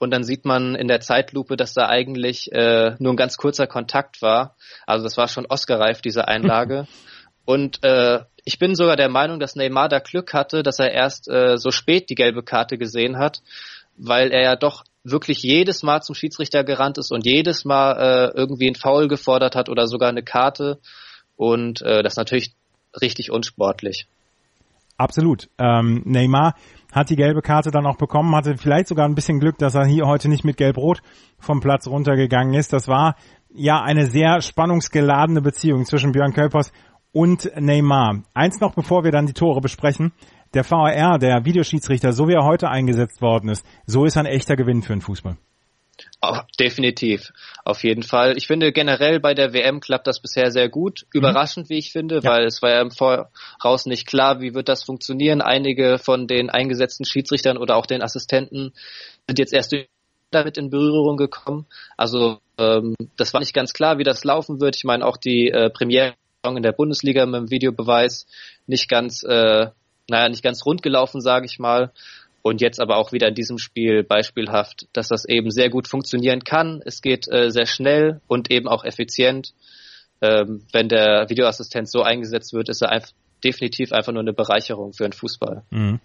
Und 0.00 0.12
dann 0.12 0.22
sieht 0.22 0.44
man 0.44 0.74
in 0.74 0.88
der 0.88 1.00
Zeitlupe, 1.00 1.56
dass 1.56 1.74
da 1.74 1.88
eigentlich 1.88 2.52
äh, 2.52 2.94
nur 2.98 3.12
ein 3.12 3.16
ganz 3.16 3.36
kurzer 3.36 3.66
Kontakt 3.66 4.22
war. 4.22 4.56
Also 4.86 5.04
das 5.04 5.16
war 5.16 5.28
schon 5.28 5.46
Oscar-reif, 5.46 6.02
diese 6.02 6.28
Einlage. 6.28 6.86
Und 7.48 7.82
äh, 7.82 8.24
ich 8.44 8.58
bin 8.58 8.74
sogar 8.74 8.96
der 8.96 9.08
Meinung, 9.08 9.40
dass 9.40 9.56
Neymar 9.56 9.88
da 9.88 10.00
Glück 10.00 10.34
hatte, 10.34 10.62
dass 10.62 10.78
er 10.80 10.92
erst 10.92 11.30
äh, 11.30 11.56
so 11.56 11.70
spät 11.70 12.10
die 12.10 12.14
gelbe 12.14 12.42
Karte 12.42 12.76
gesehen 12.76 13.16
hat, 13.16 13.40
weil 13.96 14.32
er 14.32 14.42
ja 14.42 14.54
doch 14.54 14.84
wirklich 15.02 15.42
jedes 15.42 15.82
Mal 15.82 16.02
zum 16.02 16.14
Schiedsrichter 16.14 16.62
gerannt 16.62 16.98
ist 16.98 17.10
und 17.10 17.24
jedes 17.24 17.64
Mal 17.64 17.92
äh, 18.34 18.36
irgendwie 18.36 18.68
ein 18.68 18.74
Foul 18.74 19.08
gefordert 19.08 19.56
hat 19.56 19.70
oder 19.70 19.86
sogar 19.86 20.10
eine 20.10 20.22
Karte. 20.22 20.78
Und 21.36 21.80
äh, 21.80 22.02
das 22.02 22.12
ist 22.12 22.16
natürlich 22.18 22.52
richtig 23.00 23.30
unsportlich. 23.30 24.06
Absolut. 24.98 25.48
Ähm, 25.56 26.02
Neymar 26.04 26.54
hat 26.92 27.08
die 27.08 27.16
gelbe 27.16 27.40
Karte 27.40 27.70
dann 27.70 27.86
auch 27.86 27.96
bekommen, 27.96 28.36
hatte 28.36 28.58
vielleicht 28.58 28.88
sogar 28.88 29.08
ein 29.08 29.14
bisschen 29.14 29.40
Glück, 29.40 29.56
dass 29.56 29.74
er 29.74 29.86
hier 29.86 30.04
heute 30.04 30.28
nicht 30.28 30.44
mit 30.44 30.58
Gelb-Rot 30.58 31.00
vom 31.38 31.60
Platz 31.60 31.86
runtergegangen 31.86 32.52
ist. 32.52 32.74
Das 32.74 32.88
war 32.88 33.16
ja 33.54 33.80
eine 33.80 34.04
sehr 34.04 34.42
spannungsgeladene 34.42 35.40
Beziehung 35.40 35.86
zwischen 35.86 36.12
Björn 36.12 36.34
Kölpers 36.34 36.72
und 37.18 37.50
Neymar. 37.56 38.22
Eins 38.32 38.60
noch, 38.60 38.76
bevor 38.76 39.02
wir 39.02 39.10
dann 39.10 39.26
die 39.26 39.32
Tore 39.32 39.60
besprechen. 39.60 40.12
Der 40.54 40.62
VAR, 40.62 41.18
der 41.18 41.44
Videoschiedsrichter, 41.44 42.12
so 42.12 42.28
wie 42.28 42.34
er 42.34 42.44
heute 42.44 42.68
eingesetzt 42.68 43.20
worden 43.20 43.48
ist, 43.50 43.66
so 43.86 44.04
ist 44.04 44.16
ein 44.16 44.24
echter 44.24 44.54
Gewinn 44.54 44.82
für 44.82 44.92
den 44.92 45.00
Fußball. 45.00 45.36
Oh, 46.22 46.38
definitiv, 46.60 47.32
auf 47.64 47.82
jeden 47.82 48.04
Fall. 48.04 48.36
Ich 48.36 48.46
finde 48.46 48.70
generell 48.70 49.18
bei 49.18 49.34
der 49.34 49.52
WM 49.52 49.80
klappt 49.80 50.06
das 50.06 50.22
bisher 50.22 50.52
sehr 50.52 50.68
gut. 50.68 51.06
Mhm. 51.12 51.18
Überraschend, 51.18 51.68
wie 51.70 51.78
ich 51.78 51.90
finde, 51.90 52.20
ja. 52.22 52.30
weil 52.30 52.46
es 52.46 52.62
war 52.62 52.70
ja 52.70 52.80
im 52.80 52.92
Voraus 52.92 53.86
nicht 53.86 54.06
klar, 54.06 54.40
wie 54.40 54.54
wird 54.54 54.68
das 54.68 54.84
funktionieren. 54.84 55.40
Einige 55.40 55.98
von 55.98 56.28
den 56.28 56.50
eingesetzten 56.50 57.04
Schiedsrichtern 57.04 57.58
oder 57.58 57.74
auch 57.74 57.86
den 57.86 58.00
Assistenten 58.00 58.74
sind 59.26 59.40
jetzt 59.40 59.52
erst 59.52 59.74
damit 60.30 60.56
in 60.56 60.70
Berührung 60.70 61.16
gekommen. 61.16 61.66
Also 61.96 62.38
ähm, 62.58 62.94
das 63.16 63.34
war 63.34 63.40
nicht 63.40 63.54
ganz 63.54 63.72
klar, 63.72 63.98
wie 63.98 64.04
das 64.04 64.22
laufen 64.22 64.60
wird. 64.60 64.76
Ich 64.76 64.84
meine 64.84 65.04
auch 65.04 65.16
die 65.16 65.48
äh, 65.48 65.68
Premiere 65.68 66.14
in 66.44 66.62
der 66.62 66.72
Bundesliga 66.72 67.26
mit 67.26 67.34
dem 67.34 67.50
Videobeweis 67.50 68.26
nicht 68.66 68.88
ganz, 68.88 69.22
äh, 69.22 69.66
naja, 70.08 70.28
nicht 70.28 70.42
ganz 70.42 70.64
rund 70.64 70.82
gelaufen, 70.82 71.20
sage 71.20 71.46
ich 71.46 71.58
mal. 71.58 71.92
Und 72.42 72.60
jetzt 72.60 72.80
aber 72.80 72.96
auch 72.96 73.12
wieder 73.12 73.28
in 73.28 73.34
diesem 73.34 73.58
Spiel 73.58 74.04
beispielhaft, 74.04 74.86
dass 74.92 75.08
das 75.08 75.24
eben 75.24 75.50
sehr 75.50 75.68
gut 75.68 75.88
funktionieren 75.88 76.44
kann. 76.44 76.80
Es 76.84 77.02
geht 77.02 77.26
äh, 77.30 77.50
sehr 77.50 77.66
schnell 77.66 78.20
und 78.28 78.50
eben 78.50 78.68
auch 78.68 78.84
effizient. 78.84 79.52
Ähm, 80.20 80.62
wenn 80.72 80.88
der 80.88 81.28
Videoassistent 81.28 81.90
so 81.90 82.02
eingesetzt 82.02 82.52
wird, 82.52 82.68
ist 82.68 82.82
er 82.82 82.90
einfach, 82.90 83.10
definitiv 83.44 83.92
einfach 83.92 84.12
nur 84.12 84.22
eine 84.22 84.32
Bereicherung 84.32 84.92
für 84.92 85.04
den 85.04 85.12
Fußball. 85.12 85.62
Mhm. 85.70 86.00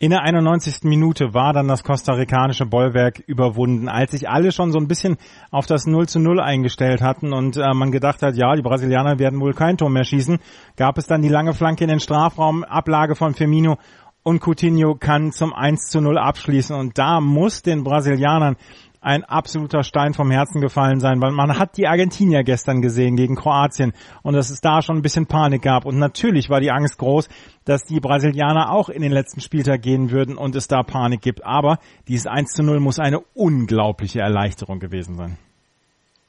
In 0.00 0.10
der 0.10 0.22
91. 0.22 0.84
Minute 0.84 1.34
war 1.34 1.52
dann 1.52 1.66
das 1.66 1.82
kostarikanische 1.82 2.64
Bollwerk 2.64 3.18
überwunden, 3.26 3.88
als 3.88 4.12
sich 4.12 4.28
alle 4.28 4.52
schon 4.52 4.70
so 4.70 4.78
ein 4.78 4.86
bisschen 4.86 5.16
auf 5.50 5.66
das 5.66 5.86
0 5.86 6.06
zu 6.08 6.20
0 6.20 6.38
eingestellt 6.38 7.02
hatten 7.02 7.32
und 7.32 7.56
äh, 7.56 7.74
man 7.74 7.90
gedacht 7.90 8.22
hat, 8.22 8.36
ja, 8.36 8.54
die 8.54 8.62
Brasilianer 8.62 9.18
werden 9.18 9.40
wohl 9.40 9.54
kein 9.54 9.76
Tor 9.76 9.90
mehr 9.90 10.04
schießen, 10.04 10.38
gab 10.76 10.98
es 10.98 11.08
dann 11.08 11.20
die 11.20 11.28
lange 11.28 11.52
Flanke 11.52 11.82
in 11.82 11.90
den 11.90 11.98
Strafraum, 11.98 12.62
Ablage 12.62 13.16
von 13.16 13.34
Firmino 13.34 13.76
und 14.22 14.40
Coutinho 14.40 14.94
kann 14.94 15.32
zum 15.32 15.52
1 15.52 15.88
zu 15.88 16.00
0 16.00 16.16
abschließen 16.16 16.76
und 16.76 16.96
da 16.96 17.20
muss 17.20 17.62
den 17.62 17.82
Brasilianern 17.82 18.54
ein 19.00 19.24
absoluter 19.24 19.82
Stein 19.82 20.14
vom 20.14 20.30
Herzen 20.30 20.60
gefallen 20.60 21.00
sein, 21.00 21.20
weil 21.20 21.32
man 21.32 21.58
hat 21.58 21.76
die 21.76 21.86
Argentinier 21.86 22.42
gestern 22.42 22.82
gesehen 22.82 23.16
gegen 23.16 23.36
Kroatien 23.36 23.92
und 24.22 24.34
dass 24.34 24.50
es 24.50 24.60
da 24.60 24.82
schon 24.82 24.96
ein 24.96 25.02
bisschen 25.02 25.26
Panik 25.26 25.62
gab. 25.62 25.84
Und 25.84 25.98
natürlich 25.98 26.50
war 26.50 26.60
die 26.60 26.70
Angst 26.70 26.98
groß, 26.98 27.28
dass 27.64 27.84
die 27.84 28.00
Brasilianer 28.00 28.72
auch 28.72 28.88
in 28.88 29.02
den 29.02 29.12
letzten 29.12 29.40
Spieltag 29.40 29.82
gehen 29.82 30.10
würden 30.10 30.36
und 30.36 30.56
es 30.56 30.68
da 30.68 30.82
Panik 30.82 31.22
gibt. 31.22 31.44
Aber 31.44 31.78
dieses 32.08 32.26
1 32.26 32.52
zu 32.52 32.62
0 32.62 32.80
muss 32.80 32.98
eine 32.98 33.20
unglaubliche 33.34 34.20
Erleichterung 34.20 34.80
gewesen 34.80 35.16
sein. 35.16 35.38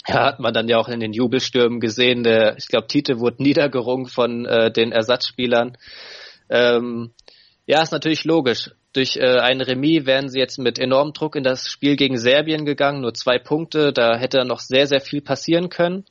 Ja, 0.08 0.26
hat 0.26 0.40
man 0.40 0.54
dann 0.54 0.68
ja 0.68 0.78
auch 0.78 0.90
in 0.90 1.00
den 1.00 1.14
Jubelstürmen 1.14 1.80
gesehen. 1.80 2.24
Der, 2.24 2.58
ich 2.58 2.68
glaube, 2.68 2.88
Tite 2.88 3.20
wurde 3.20 3.38
niedergerungen 3.44 4.08
von 4.08 4.46
äh, 4.46 4.72
den 4.72 4.92
Ersatzspielern. 4.92 5.78
Ähm, 6.50 7.12
ja, 7.66 7.82
ist 7.82 7.92
natürlich 7.92 8.26
logisch. 8.26 8.72
Durch 8.94 9.18
äh, 9.18 9.40
ein 9.40 9.62
Remis 9.62 10.08
wären 10.08 10.30
sie 10.30 10.40
jetzt 10.40 10.58
mit 10.58 10.80
enormem 10.80 11.14
Druck 11.14 11.36
in 11.36 11.44
das 11.44 11.70
Spiel 11.70 11.96
gegen 11.96 12.18
Serbien 12.18 12.66
gegangen, 12.66 13.02
nur 13.02 13.14
zwei 13.14 13.38
Punkte, 13.38 13.94
da 13.94 14.18
hätte 14.18 14.44
noch 14.46 14.60
sehr, 14.60 14.88
sehr 14.88 15.00
viel 15.00 15.22
passieren 15.22 15.70
können. 15.70 16.06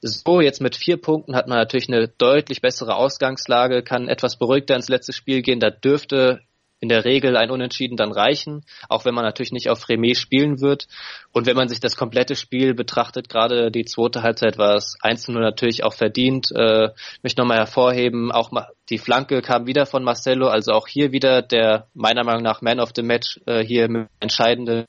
So, 0.00 0.40
jetzt 0.40 0.60
mit 0.60 0.74
vier 0.74 0.96
Punkten 0.96 1.36
hat 1.36 1.46
man 1.46 1.58
natürlich 1.58 1.88
eine 1.88 2.08
deutlich 2.08 2.60
bessere 2.60 2.96
Ausgangslage, 2.96 3.84
kann 3.84 4.08
etwas 4.08 4.36
beruhigter 4.36 4.74
ins 4.74 4.88
letzte 4.88 5.12
Spiel 5.12 5.42
gehen, 5.42 5.60
da 5.60 5.70
dürfte 5.70 6.40
in 6.84 6.90
der 6.90 7.06
Regel 7.06 7.36
ein 7.36 7.50
Unentschieden 7.50 7.96
dann 7.96 8.12
reichen, 8.12 8.62
auch 8.90 9.06
wenn 9.06 9.14
man 9.14 9.24
natürlich 9.24 9.52
nicht 9.52 9.70
auf 9.70 9.88
Remis 9.88 10.20
spielen 10.20 10.60
wird. 10.60 10.86
Und 11.32 11.46
wenn 11.46 11.56
man 11.56 11.68
sich 11.68 11.80
das 11.80 11.96
komplette 11.96 12.36
Spiel 12.36 12.74
betrachtet, 12.74 13.30
gerade 13.30 13.70
die 13.70 13.86
zweite 13.86 14.22
Halbzeit 14.22 14.58
war 14.58 14.76
es 14.76 14.96
1 15.00 15.28
0 15.28 15.40
natürlich 15.40 15.82
auch 15.82 15.94
verdient. 15.94 16.52
Äh, 16.54 16.90
möchte 17.22 17.40
nochmal 17.40 17.56
hervorheben, 17.56 18.30
auch 18.30 18.50
die 18.90 18.98
Flanke 18.98 19.40
kam 19.40 19.66
wieder 19.66 19.86
von 19.86 20.04
Marcelo, 20.04 20.48
also 20.48 20.72
auch 20.72 20.86
hier 20.86 21.10
wieder 21.10 21.40
der 21.40 21.88
meiner 21.94 22.22
Meinung 22.22 22.42
nach 22.42 22.60
Man 22.60 22.80
of 22.80 22.92
the 22.94 23.02
Match 23.02 23.40
äh, 23.46 23.64
hier 23.64 23.88
mit 23.88 24.08
entscheidende 24.20 24.84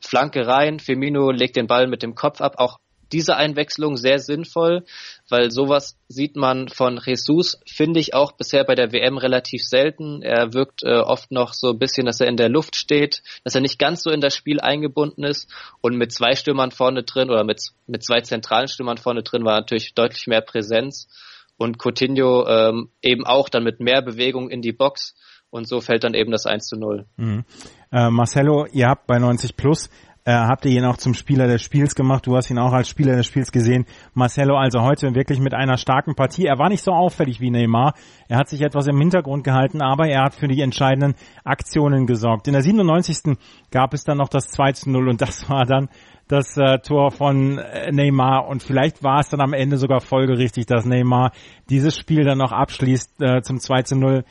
Flanke 0.00 0.46
rein. 0.46 0.78
Firmino 0.78 1.30
legt 1.30 1.56
den 1.56 1.66
Ball 1.66 1.86
mit 1.86 2.02
dem 2.02 2.14
Kopf 2.14 2.40
ab, 2.40 2.54
auch 2.56 2.78
diese 3.12 3.36
Einwechslung 3.36 3.96
sehr 3.96 4.18
sinnvoll, 4.18 4.84
weil 5.28 5.50
sowas 5.50 5.98
sieht 6.08 6.36
man 6.36 6.68
von 6.68 7.00
Jesus, 7.04 7.60
finde 7.66 8.00
ich 8.00 8.14
auch 8.14 8.32
bisher 8.32 8.64
bei 8.64 8.74
der 8.74 8.92
WM 8.92 9.18
relativ 9.18 9.62
selten. 9.62 10.22
Er 10.22 10.52
wirkt 10.54 10.82
äh, 10.82 10.98
oft 10.98 11.30
noch 11.30 11.52
so 11.52 11.70
ein 11.70 11.78
bisschen, 11.78 12.06
dass 12.06 12.20
er 12.20 12.28
in 12.28 12.36
der 12.36 12.48
Luft 12.48 12.76
steht, 12.76 13.22
dass 13.44 13.54
er 13.54 13.60
nicht 13.60 13.78
ganz 13.78 14.02
so 14.02 14.10
in 14.10 14.20
das 14.20 14.34
Spiel 14.34 14.60
eingebunden 14.60 15.24
ist 15.24 15.50
und 15.80 15.96
mit 15.96 16.12
zwei 16.12 16.34
Stürmern 16.34 16.70
vorne 16.70 17.02
drin 17.02 17.30
oder 17.30 17.44
mit, 17.44 17.60
mit 17.86 18.04
zwei 18.04 18.20
zentralen 18.20 18.68
Stürmern 18.68 18.98
vorne 18.98 19.22
drin 19.22 19.44
war 19.44 19.60
natürlich 19.60 19.94
deutlich 19.94 20.26
mehr 20.26 20.40
Präsenz 20.40 21.08
und 21.56 21.78
Coutinho 21.78 22.46
ähm, 22.46 22.90
eben 23.02 23.24
auch 23.26 23.48
dann 23.48 23.64
mit 23.64 23.80
mehr 23.80 24.02
Bewegung 24.02 24.50
in 24.50 24.62
die 24.62 24.72
Box 24.72 25.14
und 25.50 25.66
so 25.66 25.80
fällt 25.80 26.04
dann 26.04 26.14
eben 26.14 26.30
das 26.30 26.46
1 26.46 26.66
zu 26.66 26.76
0. 26.76 27.06
Mhm. 27.16 27.44
Äh, 27.92 28.10
Marcelo, 28.10 28.66
ihr 28.72 28.88
habt 28.88 29.06
bei 29.06 29.18
90 29.18 29.56
Plus 29.56 29.88
äh, 30.26 30.32
habt 30.32 30.64
ihr 30.66 30.72
ihn 30.72 30.84
auch 30.84 30.96
zum 30.96 31.14
Spieler 31.14 31.46
des 31.46 31.62
Spiels 31.62 31.94
gemacht. 31.94 32.26
Du 32.26 32.36
hast 32.36 32.50
ihn 32.50 32.58
auch 32.58 32.72
als 32.72 32.88
Spieler 32.88 33.14
des 33.14 33.26
Spiels 33.26 33.52
gesehen. 33.52 33.86
Marcelo 34.12 34.56
also 34.56 34.82
heute 34.82 35.14
wirklich 35.14 35.38
mit 35.38 35.54
einer 35.54 35.76
starken 35.76 36.16
Partie. 36.16 36.46
Er 36.46 36.58
war 36.58 36.68
nicht 36.68 36.82
so 36.82 36.90
auffällig 36.90 37.40
wie 37.40 37.50
Neymar. 37.50 37.94
Er 38.28 38.38
hat 38.38 38.48
sich 38.48 38.60
etwas 38.60 38.88
im 38.88 38.98
Hintergrund 38.98 39.44
gehalten, 39.44 39.80
aber 39.80 40.08
er 40.08 40.24
hat 40.24 40.34
für 40.34 40.48
die 40.48 40.60
entscheidenden 40.60 41.14
Aktionen 41.44 42.06
gesorgt. 42.06 42.48
In 42.48 42.54
der 42.54 42.62
97. 42.62 43.38
gab 43.70 43.94
es 43.94 44.02
dann 44.02 44.18
noch 44.18 44.28
das 44.28 44.48
2 44.48 44.72
zu 44.72 44.90
0 44.90 45.08
und 45.08 45.22
das 45.22 45.48
war 45.48 45.64
dann 45.64 45.88
das 46.26 46.56
äh, 46.56 46.80
Tor 46.80 47.12
von 47.12 47.58
äh, 47.58 47.92
Neymar 47.92 48.48
und 48.48 48.64
vielleicht 48.64 49.04
war 49.04 49.20
es 49.20 49.28
dann 49.28 49.40
am 49.40 49.52
Ende 49.52 49.76
sogar 49.76 50.00
folgerichtig, 50.00 50.66
dass 50.66 50.84
Neymar 50.84 51.30
dieses 51.70 51.96
Spiel 51.96 52.24
dann 52.24 52.38
noch 52.38 52.50
abschließt 52.50 53.22
äh, 53.22 53.42
zum 53.42 53.60
2 53.60 53.82
zu 53.82 53.94
0 53.94 54.24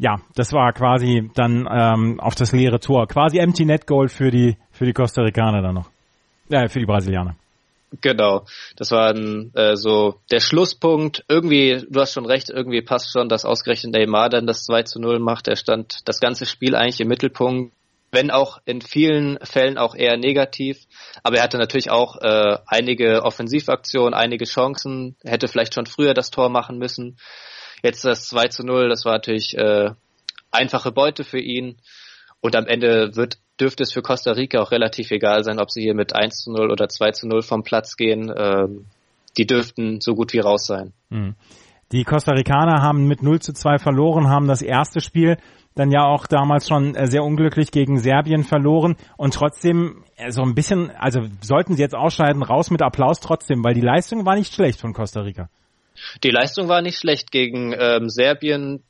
ja, 0.00 0.16
das 0.34 0.54
war 0.54 0.72
quasi 0.72 1.30
dann 1.34 1.68
ähm, 1.70 2.20
auf 2.20 2.34
das 2.34 2.52
leere 2.52 2.80
Tor. 2.80 3.06
Quasi 3.06 3.36
Empty 3.36 3.66
Net 3.66 3.86
Goal 3.86 4.08
für 4.08 4.30
die 4.30 4.56
für 4.80 4.86
die 4.86 4.94
Costa 4.94 5.20
Ricaner 5.20 5.60
dann 5.60 5.74
noch. 5.74 5.90
Ja, 6.48 6.66
für 6.66 6.78
die 6.78 6.86
Brasilianer. 6.86 7.36
Genau, 8.00 8.46
das 8.76 8.90
war 8.92 9.10
ein, 9.10 9.52
äh, 9.54 9.76
so 9.76 10.20
der 10.30 10.40
Schlusspunkt. 10.40 11.22
Irgendwie, 11.28 11.84
du 11.86 12.00
hast 12.00 12.14
schon 12.14 12.24
recht, 12.24 12.48
irgendwie 12.48 12.80
passt 12.80 13.12
schon, 13.12 13.28
dass 13.28 13.44
ausgerechnet 13.44 13.92
Neymar 13.92 14.30
dann 14.30 14.46
das 14.46 14.64
2 14.64 14.84
zu 14.84 14.98
0 14.98 15.18
macht. 15.18 15.48
Er 15.48 15.56
stand 15.56 15.98
das 16.06 16.18
ganze 16.18 16.46
Spiel 16.46 16.74
eigentlich 16.74 16.98
im 17.02 17.08
Mittelpunkt, 17.08 17.74
wenn 18.10 18.30
auch 18.30 18.56
in 18.64 18.80
vielen 18.80 19.38
Fällen 19.42 19.76
auch 19.76 19.94
eher 19.94 20.16
negativ. 20.16 20.78
Aber 21.22 21.36
er 21.36 21.42
hatte 21.42 21.58
natürlich 21.58 21.90
auch 21.90 22.16
äh, 22.16 22.56
einige 22.66 23.22
Offensivaktionen, 23.22 24.14
einige 24.14 24.46
Chancen, 24.46 25.14
hätte 25.24 25.46
vielleicht 25.46 25.74
schon 25.74 25.84
früher 25.84 26.14
das 26.14 26.30
Tor 26.30 26.48
machen 26.48 26.78
müssen. 26.78 27.18
Jetzt 27.82 28.02
das 28.06 28.28
2 28.28 28.48
zu 28.48 28.64
0, 28.64 28.88
das 28.88 29.04
war 29.04 29.12
natürlich 29.12 29.54
äh, 29.58 29.90
einfache 30.50 30.90
Beute 30.90 31.24
für 31.24 31.38
ihn. 31.38 31.76
Und 32.40 32.56
am 32.56 32.66
Ende 32.66 33.14
wird, 33.16 33.36
dürfte 33.60 33.82
es 33.82 33.92
für 33.92 34.02
Costa 34.02 34.32
Rica 34.32 34.60
auch 34.60 34.70
relativ 34.70 35.10
egal 35.10 35.44
sein, 35.44 35.58
ob 35.58 35.70
sie 35.70 35.82
hier 35.82 35.94
mit 35.94 36.14
1 36.14 36.44
zu 36.44 36.52
0 36.52 36.70
oder 36.70 36.88
2 36.88 37.12
zu 37.12 37.28
0 37.28 37.42
vom 37.42 37.62
Platz 37.62 37.96
gehen. 37.96 38.32
Ähm, 38.36 38.86
die 39.36 39.46
dürften 39.46 40.00
so 40.00 40.14
gut 40.14 40.32
wie 40.32 40.40
raus 40.40 40.66
sein. 40.66 40.92
Mhm. 41.10 41.34
Die 41.92 42.04
Costa 42.04 42.32
Ricaner 42.32 42.82
haben 42.82 43.06
mit 43.06 43.22
0 43.22 43.40
zu 43.40 43.52
2 43.52 43.78
verloren, 43.78 44.28
haben 44.28 44.46
das 44.46 44.62
erste 44.62 45.00
Spiel 45.00 45.36
dann 45.74 45.90
ja 45.90 46.04
auch 46.04 46.26
damals 46.26 46.68
schon 46.68 46.94
äh, 46.94 47.06
sehr 47.06 47.22
unglücklich 47.22 47.70
gegen 47.70 47.98
Serbien 47.98 48.44
verloren 48.44 48.96
und 49.16 49.34
trotzdem 49.34 50.04
äh, 50.16 50.30
so 50.30 50.42
ein 50.42 50.54
bisschen, 50.54 50.90
also 50.90 51.20
sollten 51.40 51.76
sie 51.76 51.82
jetzt 51.82 51.94
ausscheiden, 51.94 52.42
raus 52.42 52.70
mit 52.70 52.82
Applaus 52.82 53.20
trotzdem, 53.20 53.62
weil 53.64 53.74
die 53.74 53.80
Leistung 53.80 54.26
war 54.26 54.36
nicht 54.36 54.52
schlecht 54.52 54.80
von 54.80 54.92
Costa 54.92 55.20
Rica. 55.20 55.48
Die 56.24 56.30
Leistung 56.30 56.68
war 56.68 56.82
nicht 56.82 56.98
schlecht 56.98 57.30
gegen 57.30 57.74
ähm, 57.78 58.08
Serbien 58.08 58.82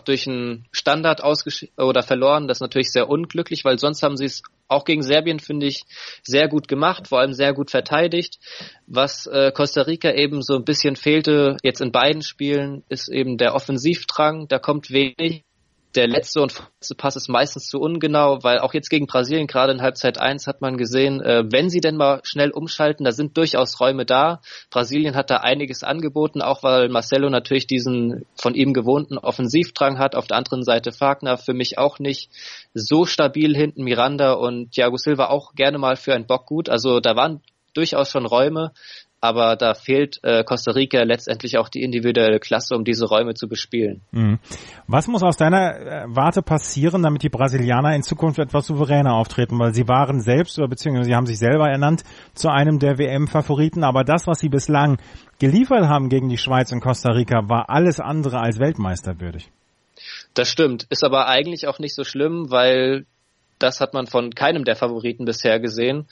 durch 0.00 0.26
einen 0.26 0.66
Standard 0.72 1.22
ausgeschieden 1.22 1.74
oder 1.76 2.02
verloren. 2.02 2.48
Das 2.48 2.58
ist 2.58 2.62
natürlich 2.62 2.92
sehr 2.92 3.08
unglücklich, 3.08 3.64
weil 3.64 3.78
sonst 3.78 4.02
haben 4.02 4.16
sie 4.16 4.26
es 4.26 4.42
auch 4.68 4.84
gegen 4.84 5.02
Serbien 5.02 5.40
finde 5.40 5.66
ich 5.66 5.82
sehr 6.22 6.48
gut 6.48 6.68
gemacht, 6.68 7.08
vor 7.08 7.18
allem 7.18 7.32
sehr 7.32 7.52
gut 7.52 7.70
verteidigt. 7.70 8.38
Was 8.86 9.26
äh, 9.26 9.50
Costa 9.52 9.82
Rica 9.82 10.12
eben 10.12 10.42
so 10.42 10.54
ein 10.54 10.64
bisschen 10.64 10.94
fehlte, 10.94 11.56
jetzt 11.62 11.80
in 11.80 11.90
beiden 11.90 12.22
Spielen, 12.22 12.84
ist 12.88 13.08
eben 13.08 13.36
der 13.36 13.54
Offensivdrang. 13.54 14.46
Da 14.46 14.58
kommt 14.58 14.90
wenig 14.90 15.44
der 15.94 16.06
letzte 16.06 16.40
und 16.40 16.52
vorletzte 16.52 16.94
Pass 16.94 17.16
ist 17.16 17.28
meistens 17.28 17.66
zu 17.66 17.80
ungenau, 17.80 18.38
weil 18.42 18.60
auch 18.60 18.74
jetzt 18.74 18.90
gegen 18.90 19.06
Brasilien, 19.06 19.46
gerade 19.46 19.72
in 19.72 19.82
Halbzeit 19.82 20.18
1, 20.20 20.46
hat 20.46 20.60
man 20.60 20.76
gesehen, 20.76 21.20
äh, 21.20 21.42
wenn 21.50 21.68
sie 21.68 21.80
denn 21.80 21.96
mal 21.96 22.20
schnell 22.22 22.50
umschalten, 22.50 23.04
da 23.04 23.12
sind 23.12 23.36
durchaus 23.36 23.80
Räume 23.80 24.06
da. 24.06 24.40
Brasilien 24.70 25.16
hat 25.16 25.30
da 25.30 25.38
einiges 25.38 25.82
angeboten, 25.82 26.42
auch 26.42 26.62
weil 26.62 26.88
Marcelo 26.88 27.28
natürlich 27.28 27.66
diesen 27.66 28.24
von 28.36 28.54
ihm 28.54 28.72
gewohnten 28.72 29.18
Offensivdrang 29.18 29.98
hat. 29.98 30.14
Auf 30.14 30.28
der 30.28 30.36
anderen 30.36 30.62
Seite 30.62 30.92
Fagner 30.92 31.38
für 31.38 31.54
mich 31.54 31.78
auch 31.78 31.98
nicht 31.98 32.30
so 32.72 33.04
stabil 33.04 33.56
hinten. 33.56 33.82
Miranda 33.82 34.34
und 34.34 34.70
Thiago 34.72 34.96
Silva 34.96 35.26
auch 35.26 35.54
gerne 35.54 35.78
mal 35.78 35.96
für 35.96 36.14
einen 36.14 36.26
Bock 36.26 36.46
gut. 36.46 36.68
Also 36.68 37.00
da 37.00 37.16
waren 37.16 37.42
durchaus 37.74 38.10
schon 38.10 38.26
Räume 38.26 38.72
aber 39.20 39.56
da 39.56 39.74
fehlt 39.74 40.18
äh, 40.22 40.44
Costa 40.44 40.72
Rica 40.72 41.02
letztendlich 41.02 41.58
auch 41.58 41.68
die 41.68 41.82
individuelle 41.82 42.40
Klasse, 42.40 42.74
um 42.74 42.84
diese 42.84 43.06
Räume 43.06 43.34
zu 43.34 43.48
bespielen. 43.48 44.00
Mhm. 44.12 44.38
Was 44.86 45.08
muss 45.08 45.22
aus 45.22 45.36
deiner 45.36 45.76
äh, 45.76 46.04
Warte 46.08 46.42
passieren, 46.42 47.02
damit 47.02 47.22
die 47.22 47.28
Brasilianer 47.28 47.94
in 47.94 48.02
Zukunft 48.02 48.38
etwas 48.38 48.66
souveräner 48.66 49.14
auftreten? 49.14 49.58
Weil 49.58 49.74
sie 49.74 49.86
waren 49.88 50.20
selbst, 50.20 50.58
oder 50.58 50.68
beziehungsweise 50.68 51.08
sie 51.08 51.14
haben 51.14 51.26
sich 51.26 51.38
selber 51.38 51.68
ernannt 51.68 52.02
zu 52.34 52.48
einem 52.48 52.78
der 52.78 52.98
WM-Favoriten, 52.98 53.84
aber 53.84 54.04
das, 54.04 54.26
was 54.26 54.40
sie 54.40 54.48
bislang 54.48 54.98
geliefert 55.38 55.84
haben 55.84 56.08
gegen 56.08 56.28
die 56.28 56.38
Schweiz 56.38 56.72
und 56.72 56.80
Costa 56.80 57.12
Rica, 57.12 57.48
war 57.48 57.68
alles 57.68 58.00
andere 58.00 58.40
als 58.40 58.58
weltmeisterwürdig. 58.58 59.50
Das 60.32 60.48
stimmt, 60.48 60.86
ist 60.88 61.04
aber 61.04 61.28
eigentlich 61.28 61.66
auch 61.66 61.78
nicht 61.78 61.94
so 61.94 62.04
schlimm, 62.04 62.50
weil 62.50 63.04
das 63.58 63.80
hat 63.80 63.94
man 63.94 64.06
von 64.06 64.34
keinem 64.34 64.64
der 64.64 64.74
Favoriten 64.74 65.24
bisher 65.24 65.60
gesehen. 65.60 66.06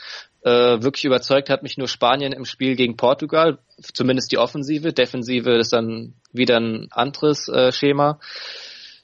Äh, 0.49 0.83
wirklich 0.83 1.05
überzeugt 1.05 1.51
hat 1.51 1.63
mich 1.63 1.77
nur 1.77 1.89
Spanien 1.89 2.33
im 2.33 2.47
Spiel 2.47 2.75
gegen 2.75 2.97
Portugal, 2.97 3.59
zumindest 3.93 4.33
die 4.33 4.39
Offensive. 4.39 4.95
Defensive 4.95 5.51
ist 5.59 5.75
dann 5.75 6.15
wieder 6.33 6.59
ein 6.59 6.89
anderes 6.91 7.49
äh, 7.49 7.71
Schema. 7.71 8.19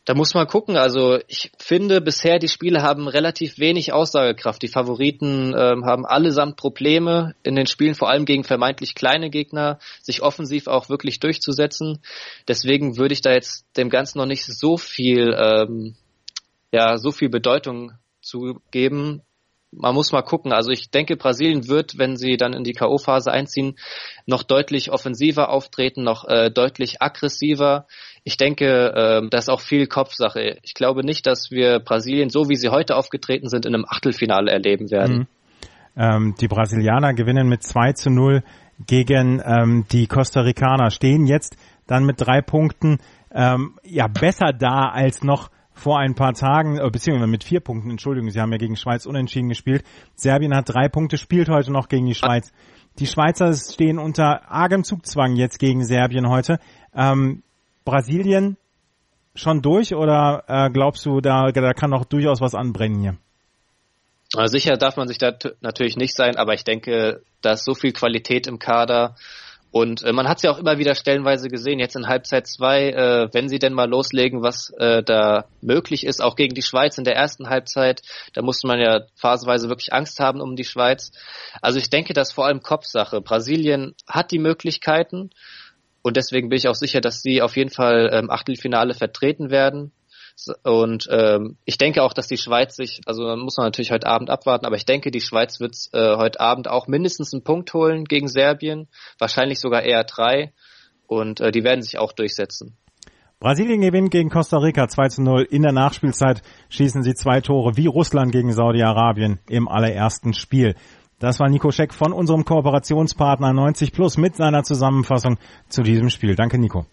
Da 0.06 0.14
muss 0.14 0.32
man 0.32 0.46
gucken. 0.46 0.78
Also 0.78 1.18
ich 1.28 1.52
finde, 1.58 2.00
bisher 2.00 2.38
die 2.38 2.48
Spiele 2.48 2.80
haben 2.80 3.08
relativ 3.08 3.58
wenig 3.58 3.92
Aussagekraft. 3.92 4.62
Die 4.62 4.68
Favoriten 4.68 5.54
ähm, 5.54 5.84
haben 5.84 6.06
allesamt 6.06 6.56
Probleme 6.56 7.34
in 7.42 7.56
den 7.56 7.66
Spielen, 7.66 7.94
vor 7.94 8.08
allem 8.08 8.24
gegen 8.24 8.44
vermeintlich 8.44 8.94
kleine 8.94 9.28
Gegner, 9.28 9.78
sich 10.00 10.22
offensiv 10.22 10.66
auch 10.66 10.88
wirklich 10.88 11.20
durchzusetzen. 11.20 12.00
Deswegen 12.48 12.96
würde 12.96 13.12
ich 13.12 13.20
da 13.20 13.32
jetzt 13.32 13.66
dem 13.76 13.90
Ganzen 13.90 14.16
noch 14.16 14.26
nicht 14.26 14.46
so 14.46 14.78
viel, 14.78 15.34
ähm, 15.36 15.94
ja, 16.72 16.96
so 16.96 17.10
viel 17.10 17.28
Bedeutung 17.28 17.92
zu 18.22 18.62
geben. 18.70 19.20
Man 19.76 19.94
muss 19.94 20.12
mal 20.12 20.22
gucken. 20.22 20.52
Also 20.52 20.70
ich 20.70 20.90
denke, 20.90 21.16
Brasilien 21.16 21.68
wird, 21.68 21.98
wenn 21.98 22.16
sie 22.16 22.36
dann 22.36 22.52
in 22.52 22.64
die 22.64 22.72
K.O.-Phase 22.72 23.30
einziehen, 23.30 23.76
noch 24.26 24.42
deutlich 24.42 24.90
offensiver 24.90 25.50
auftreten, 25.50 26.02
noch 26.02 26.24
äh, 26.26 26.50
deutlich 26.50 27.02
aggressiver. 27.02 27.86
Ich 28.22 28.36
denke, 28.36 28.64
äh, 28.66 29.28
das 29.30 29.44
ist 29.44 29.48
auch 29.48 29.60
viel 29.60 29.86
Kopfsache. 29.86 30.58
Ich 30.62 30.74
glaube 30.74 31.04
nicht, 31.04 31.26
dass 31.26 31.50
wir 31.50 31.80
Brasilien, 31.80 32.30
so 32.30 32.48
wie 32.48 32.56
sie 32.56 32.68
heute 32.68 32.96
aufgetreten 32.96 33.48
sind, 33.48 33.66
in 33.66 33.74
einem 33.74 33.84
Achtelfinale 33.88 34.50
erleben 34.50 34.90
werden. 34.90 35.16
Mhm. 35.16 35.26
Ähm, 35.96 36.34
die 36.40 36.48
Brasilianer 36.48 37.14
gewinnen 37.14 37.48
mit 37.48 37.62
2 37.62 37.92
zu 37.92 38.10
0 38.10 38.42
gegen 38.86 39.40
ähm, 39.44 39.86
die 39.92 40.06
Costa 40.06 40.40
Ricaner, 40.40 40.90
stehen 40.90 41.26
jetzt 41.26 41.56
dann 41.86 42.04
mit 42.04 42.20
drei 42.20 42.40
Punkten 42.40 42.98
ähm, 43.32 43.78
ja 43.84 44.06
besser 44.08 44.52
da 44.52 44.88
als 44.92 45.22
noch 45.22 45.50
vor 45.74 45.98
ein 45.98 46.14
paar 46.14 46.32
Tagen, 46.32 46.78
äh, 46.78 46.90
beziehungsweise 46.90 47.30
mit 47.30 47.44
vier 47.44 47.60
Punkten, 47.60 47.90
Entschuldigung, 47.90 48.30
sie 48.30 48.40
haben 48.40 48.52
ja 48.52 48.58
gegen 48.58 48.76
Schweiz 48.76 49.06
unentschieden 49.06 49.48
gespielt. 49.48 49.84
Serbien 50.14 50.54
hat 50.54 50.68
drei 50.68 50.88
Punkte, 50.88 51.18
spielt 51.18 51.48
heute 51.48 51.72
noch 51.72 51.88
gegen 51.88 52.06
die 52.06 52.14
Schweiz. 52.14 52.52
Die 52.98 53.06
Schweizer 53.06 53.52
stehen 53.52 53.98
unter 53.98 54.50
argem 54.50 54.84
Zugzwang 54.84 55.34
jetzt 55.34 55.58
gegen 55.58 55.84
Serbien 55.84 56.28
heute. 56.28 56.58
Ähm, 56.94 57.42
Brasilien 57.84 58.56
schon 59.34 59.62
durch 59.62 59.94
oder 59.94 60.44
äh, 60.46 60.70
glaubst 60.70 61.04
du, 61.04 61.20
da, 61.20 61.50
da 61.50 61.72
kann 61.72 61.90
noch 61.90 62.04
durchaus 62.04 62.40
was 62.40 62.54
anbrennen 62.54 63.00
hier? 63.00 63.16
Also 64.36 64.52
sicher 64.52 64.76
darf 64.76 64.96
man 64.96 65.08
sich 65.08 65.18
da 65.18 65.32
natürlich 65.60 65.96
nicht 65.96 66.16
sein, 66.16 66.36
aber 66.36 66.54
ich 66.54 66.64
denke, 66.64 67.22
da 67.42 67.52
ist 67.52 67.64
so 67.64 67.74
viel 67.74 67.92
Qualität 67.92 68.46
im 68.46 68.58
Kader 68.58 69.16
und 69.74 70.04
äh, 70.04 70.12
man 70.12 70.28
hat 70.28 70.36
es 70.36 70.44
ja 70.44 70.52
auch 70.52 70.58
immer 70.58 70.78
wieder 70.78 70.94
stellenweise 70.94 71.48
gesehen, 71.48 71.80
jetzt 71.80 71.96
in 71.96 72.06
Halbzeit 72.06 72.46
zwei, 72.46 72.90
äh, 72.90 73.28
wenn 73.32 73.48
sie 73.48 73.58
denn 73.58 73.72
mal 73.72 73.90
loslegen, 73.90 74.40
was 74.40 74.70
äh, 74.78 75.02
da 75.02 75.46
möglich 75.62 76.06
ist, 76.06 76.22
auch 76.22 76.36
gegen 76.36 76.54
die 76.54 76.62
Schweiz 76.62 76.96
in 76.96 77.02
der 77.02 77.16
ersten 77.16 77.48
Halbzeit, 77.48 78.02
da 78.34 78.42
musste 78.42 78.68
man 78.68 78.78
ja 78.78 79.00
phasenweise 79.16 79.68
wirklich 79.68 79.92
Angst 79.92 80.20
haben 80.20 80.40
um 80.40 80.54
die 80.54 80.62
Schweiz. 80.62 81.10
Also 81.60 81.80
ich 81.80 81.90
denke, 81.90 82.12
das 82.12 82.28
ist 82.28 82.34
vor 82.34 82.46
allem 82.46 82.62
Kopfsache. 82.62 83.20
Brasilien 83.20 83.96
hat 84.06 84.30
die 84.30 84.38
Möglichkeiten 84.38 85.30
und 86.02 86.16
deswegen 86.16 86.50
bin 86.50 86.58
ich 86.58 86.68
auch 86.68 86.76
sicher, 86.76 87.00
dass 87.00 87.20
sie 87.20 87.42
auf 87.42 87.56
jeden 87.56 87.70
Fall 87.70 88.10
im 88.12 88.26
ähm, 88.26 88.30
Achtelfinale 88.30 88.94
vertreten 88.94 89.50
werden. 89.50 89.90
Und 90.64 91.08
ähm, 91.10 91.56
ich 91.64 91.78
denke 91.78 92.02
auch, 92.02 92.12
dass 92.12 92.26
die 92.26 92.36
Schweiz 92.36 92.74
sich, 92.76 93.00
also 93.06 93.36
muss 93.36 93.56
man 93.56 93.66
natürlich 93.66 93.92
heute 93.92 94.06
Abend 94.06 94.30
abwarten, 94.30 94.66
aber 94.66 94.76
ich 94.76 94.84
denke, 94.84 95.10
die 95.10 95.20
Schweiz 95.20 95.60
wird 95.60 95.76
äh, 95.92 96.16
heute 96.16 96.40
Abend 96.40 96.68
auch 96.68 96.88
mindestens 96.88 97.32
einen 97.32 97.44
Punkt 97.44 97.72
holen 97.72 98.04
gegen 98.04 98.28
Serbien, 98.28 98.88
wahrscheinlich 99.18 99.60
sogar 99.60 99.82
eher 99.82 100.04
drei. 100.04 100.52
Und 101.06 101.40
äh, 101.40 101.52
die 101.52 101.62
werden 101.62 101.82
sich 101.82 101.98
auch 101.98 102.12
durchsetzen. 102.12 102.76
Brasilien 103.38 103.80
gewinnt 103.82 104.10
gegen 104.10 104.30
Costa 104.30 104.56
Rica 104.58 104.88
2 104.88 105.08
zu 105.08 105.22
0. 105.22 105.42
In 105.50 105.62
der 105.62 105.72
Nachspielzeit 105.72 106.42
schießen 106.70 107.02
sie 107.02 107.14
zwei 107.14 107.40
Tore 107.40 107.76
wie 107.76 107.86
Russland 107.86 108.32
gegen 108.32 108.52
Saudi-Arabien 108.52 109.38
im 109.48 109.68
allerersten 109.68 110.32
Spiel. 110.32 110.74
Das 111.18 111.40
war 111.40 111.48
Nico 111.48 111.70
Scheck 111.70 111.94
von 111.94 112.12
unserem 112.12 112.44
Kooperationspartner 112.44 113.52
90 113.52 113.92
Plus 113.92 114.16
mit 114.16 114.36
seiner 114.36 114.62
Zusammenfassung 114.62 115.38
zu 115.68 115.82
diesem 115.82 116.10
Spiel. 116.10 116.34
Danke, 116.34 116.58
Nico. 116.58 116.86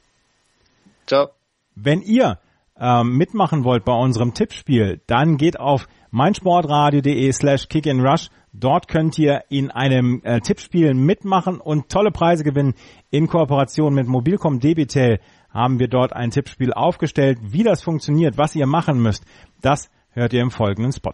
Ciao. 1.08 1.30
Wenn 1.75 2.01
ihr 2.01 2.38
ähm, 2.82 3.15
mitmachen 3.15 3.63
wollt 3.63 3.86
bei 3.86 3.94
unserem 3.94 4.34
Tippspiel, 4.34 5.02
dann 5.06 5.38
geht 5.38 5.60
auf 5.60 5.88
meinsportradio.de 6.10 7.32
slash 7.32 7.67
kickandrush. 7.70 8.30
Dort 8.54 8.88
könnt 8.89 9.17
ihr 9.17 9.44
in 9.50 9.72
einem 9.72 10.22
äh, 10.24 10.41
Tippspiel 10.41 10.94
mitmachen 10.94 11.62
und 11.62 11.89
tolle 11.89 12.12
Preise 12.12 12.44
gewinnen. 12.44 12.74
In 13.12 13.28
Kooperation 13.28 13.94
mit 13.94 14.08
Mobilcom 14.08 14.60
Debitel 14.60 15.20
haben 15.52 15.80
wir 15.80 15.88
dort 15.88 16.13
ein 16.13 16.32
Tippspiel 16.32 16.74
aufgestellt. 16.74 17.39
Wie 17.41 17.63
das 17.63 17.82
funktioniert, 17.82 18.38
was 18.38 18.56
ihr 18.56 18.65
machen 18.65 19.02
müsst, 19.02 19.26
das 19.62 19.89
hört 20.10 20.34
ihr 20.34 20.41
im 20.41 20.52
folgenden 20.52 20.91
Spot. 20.91 21.13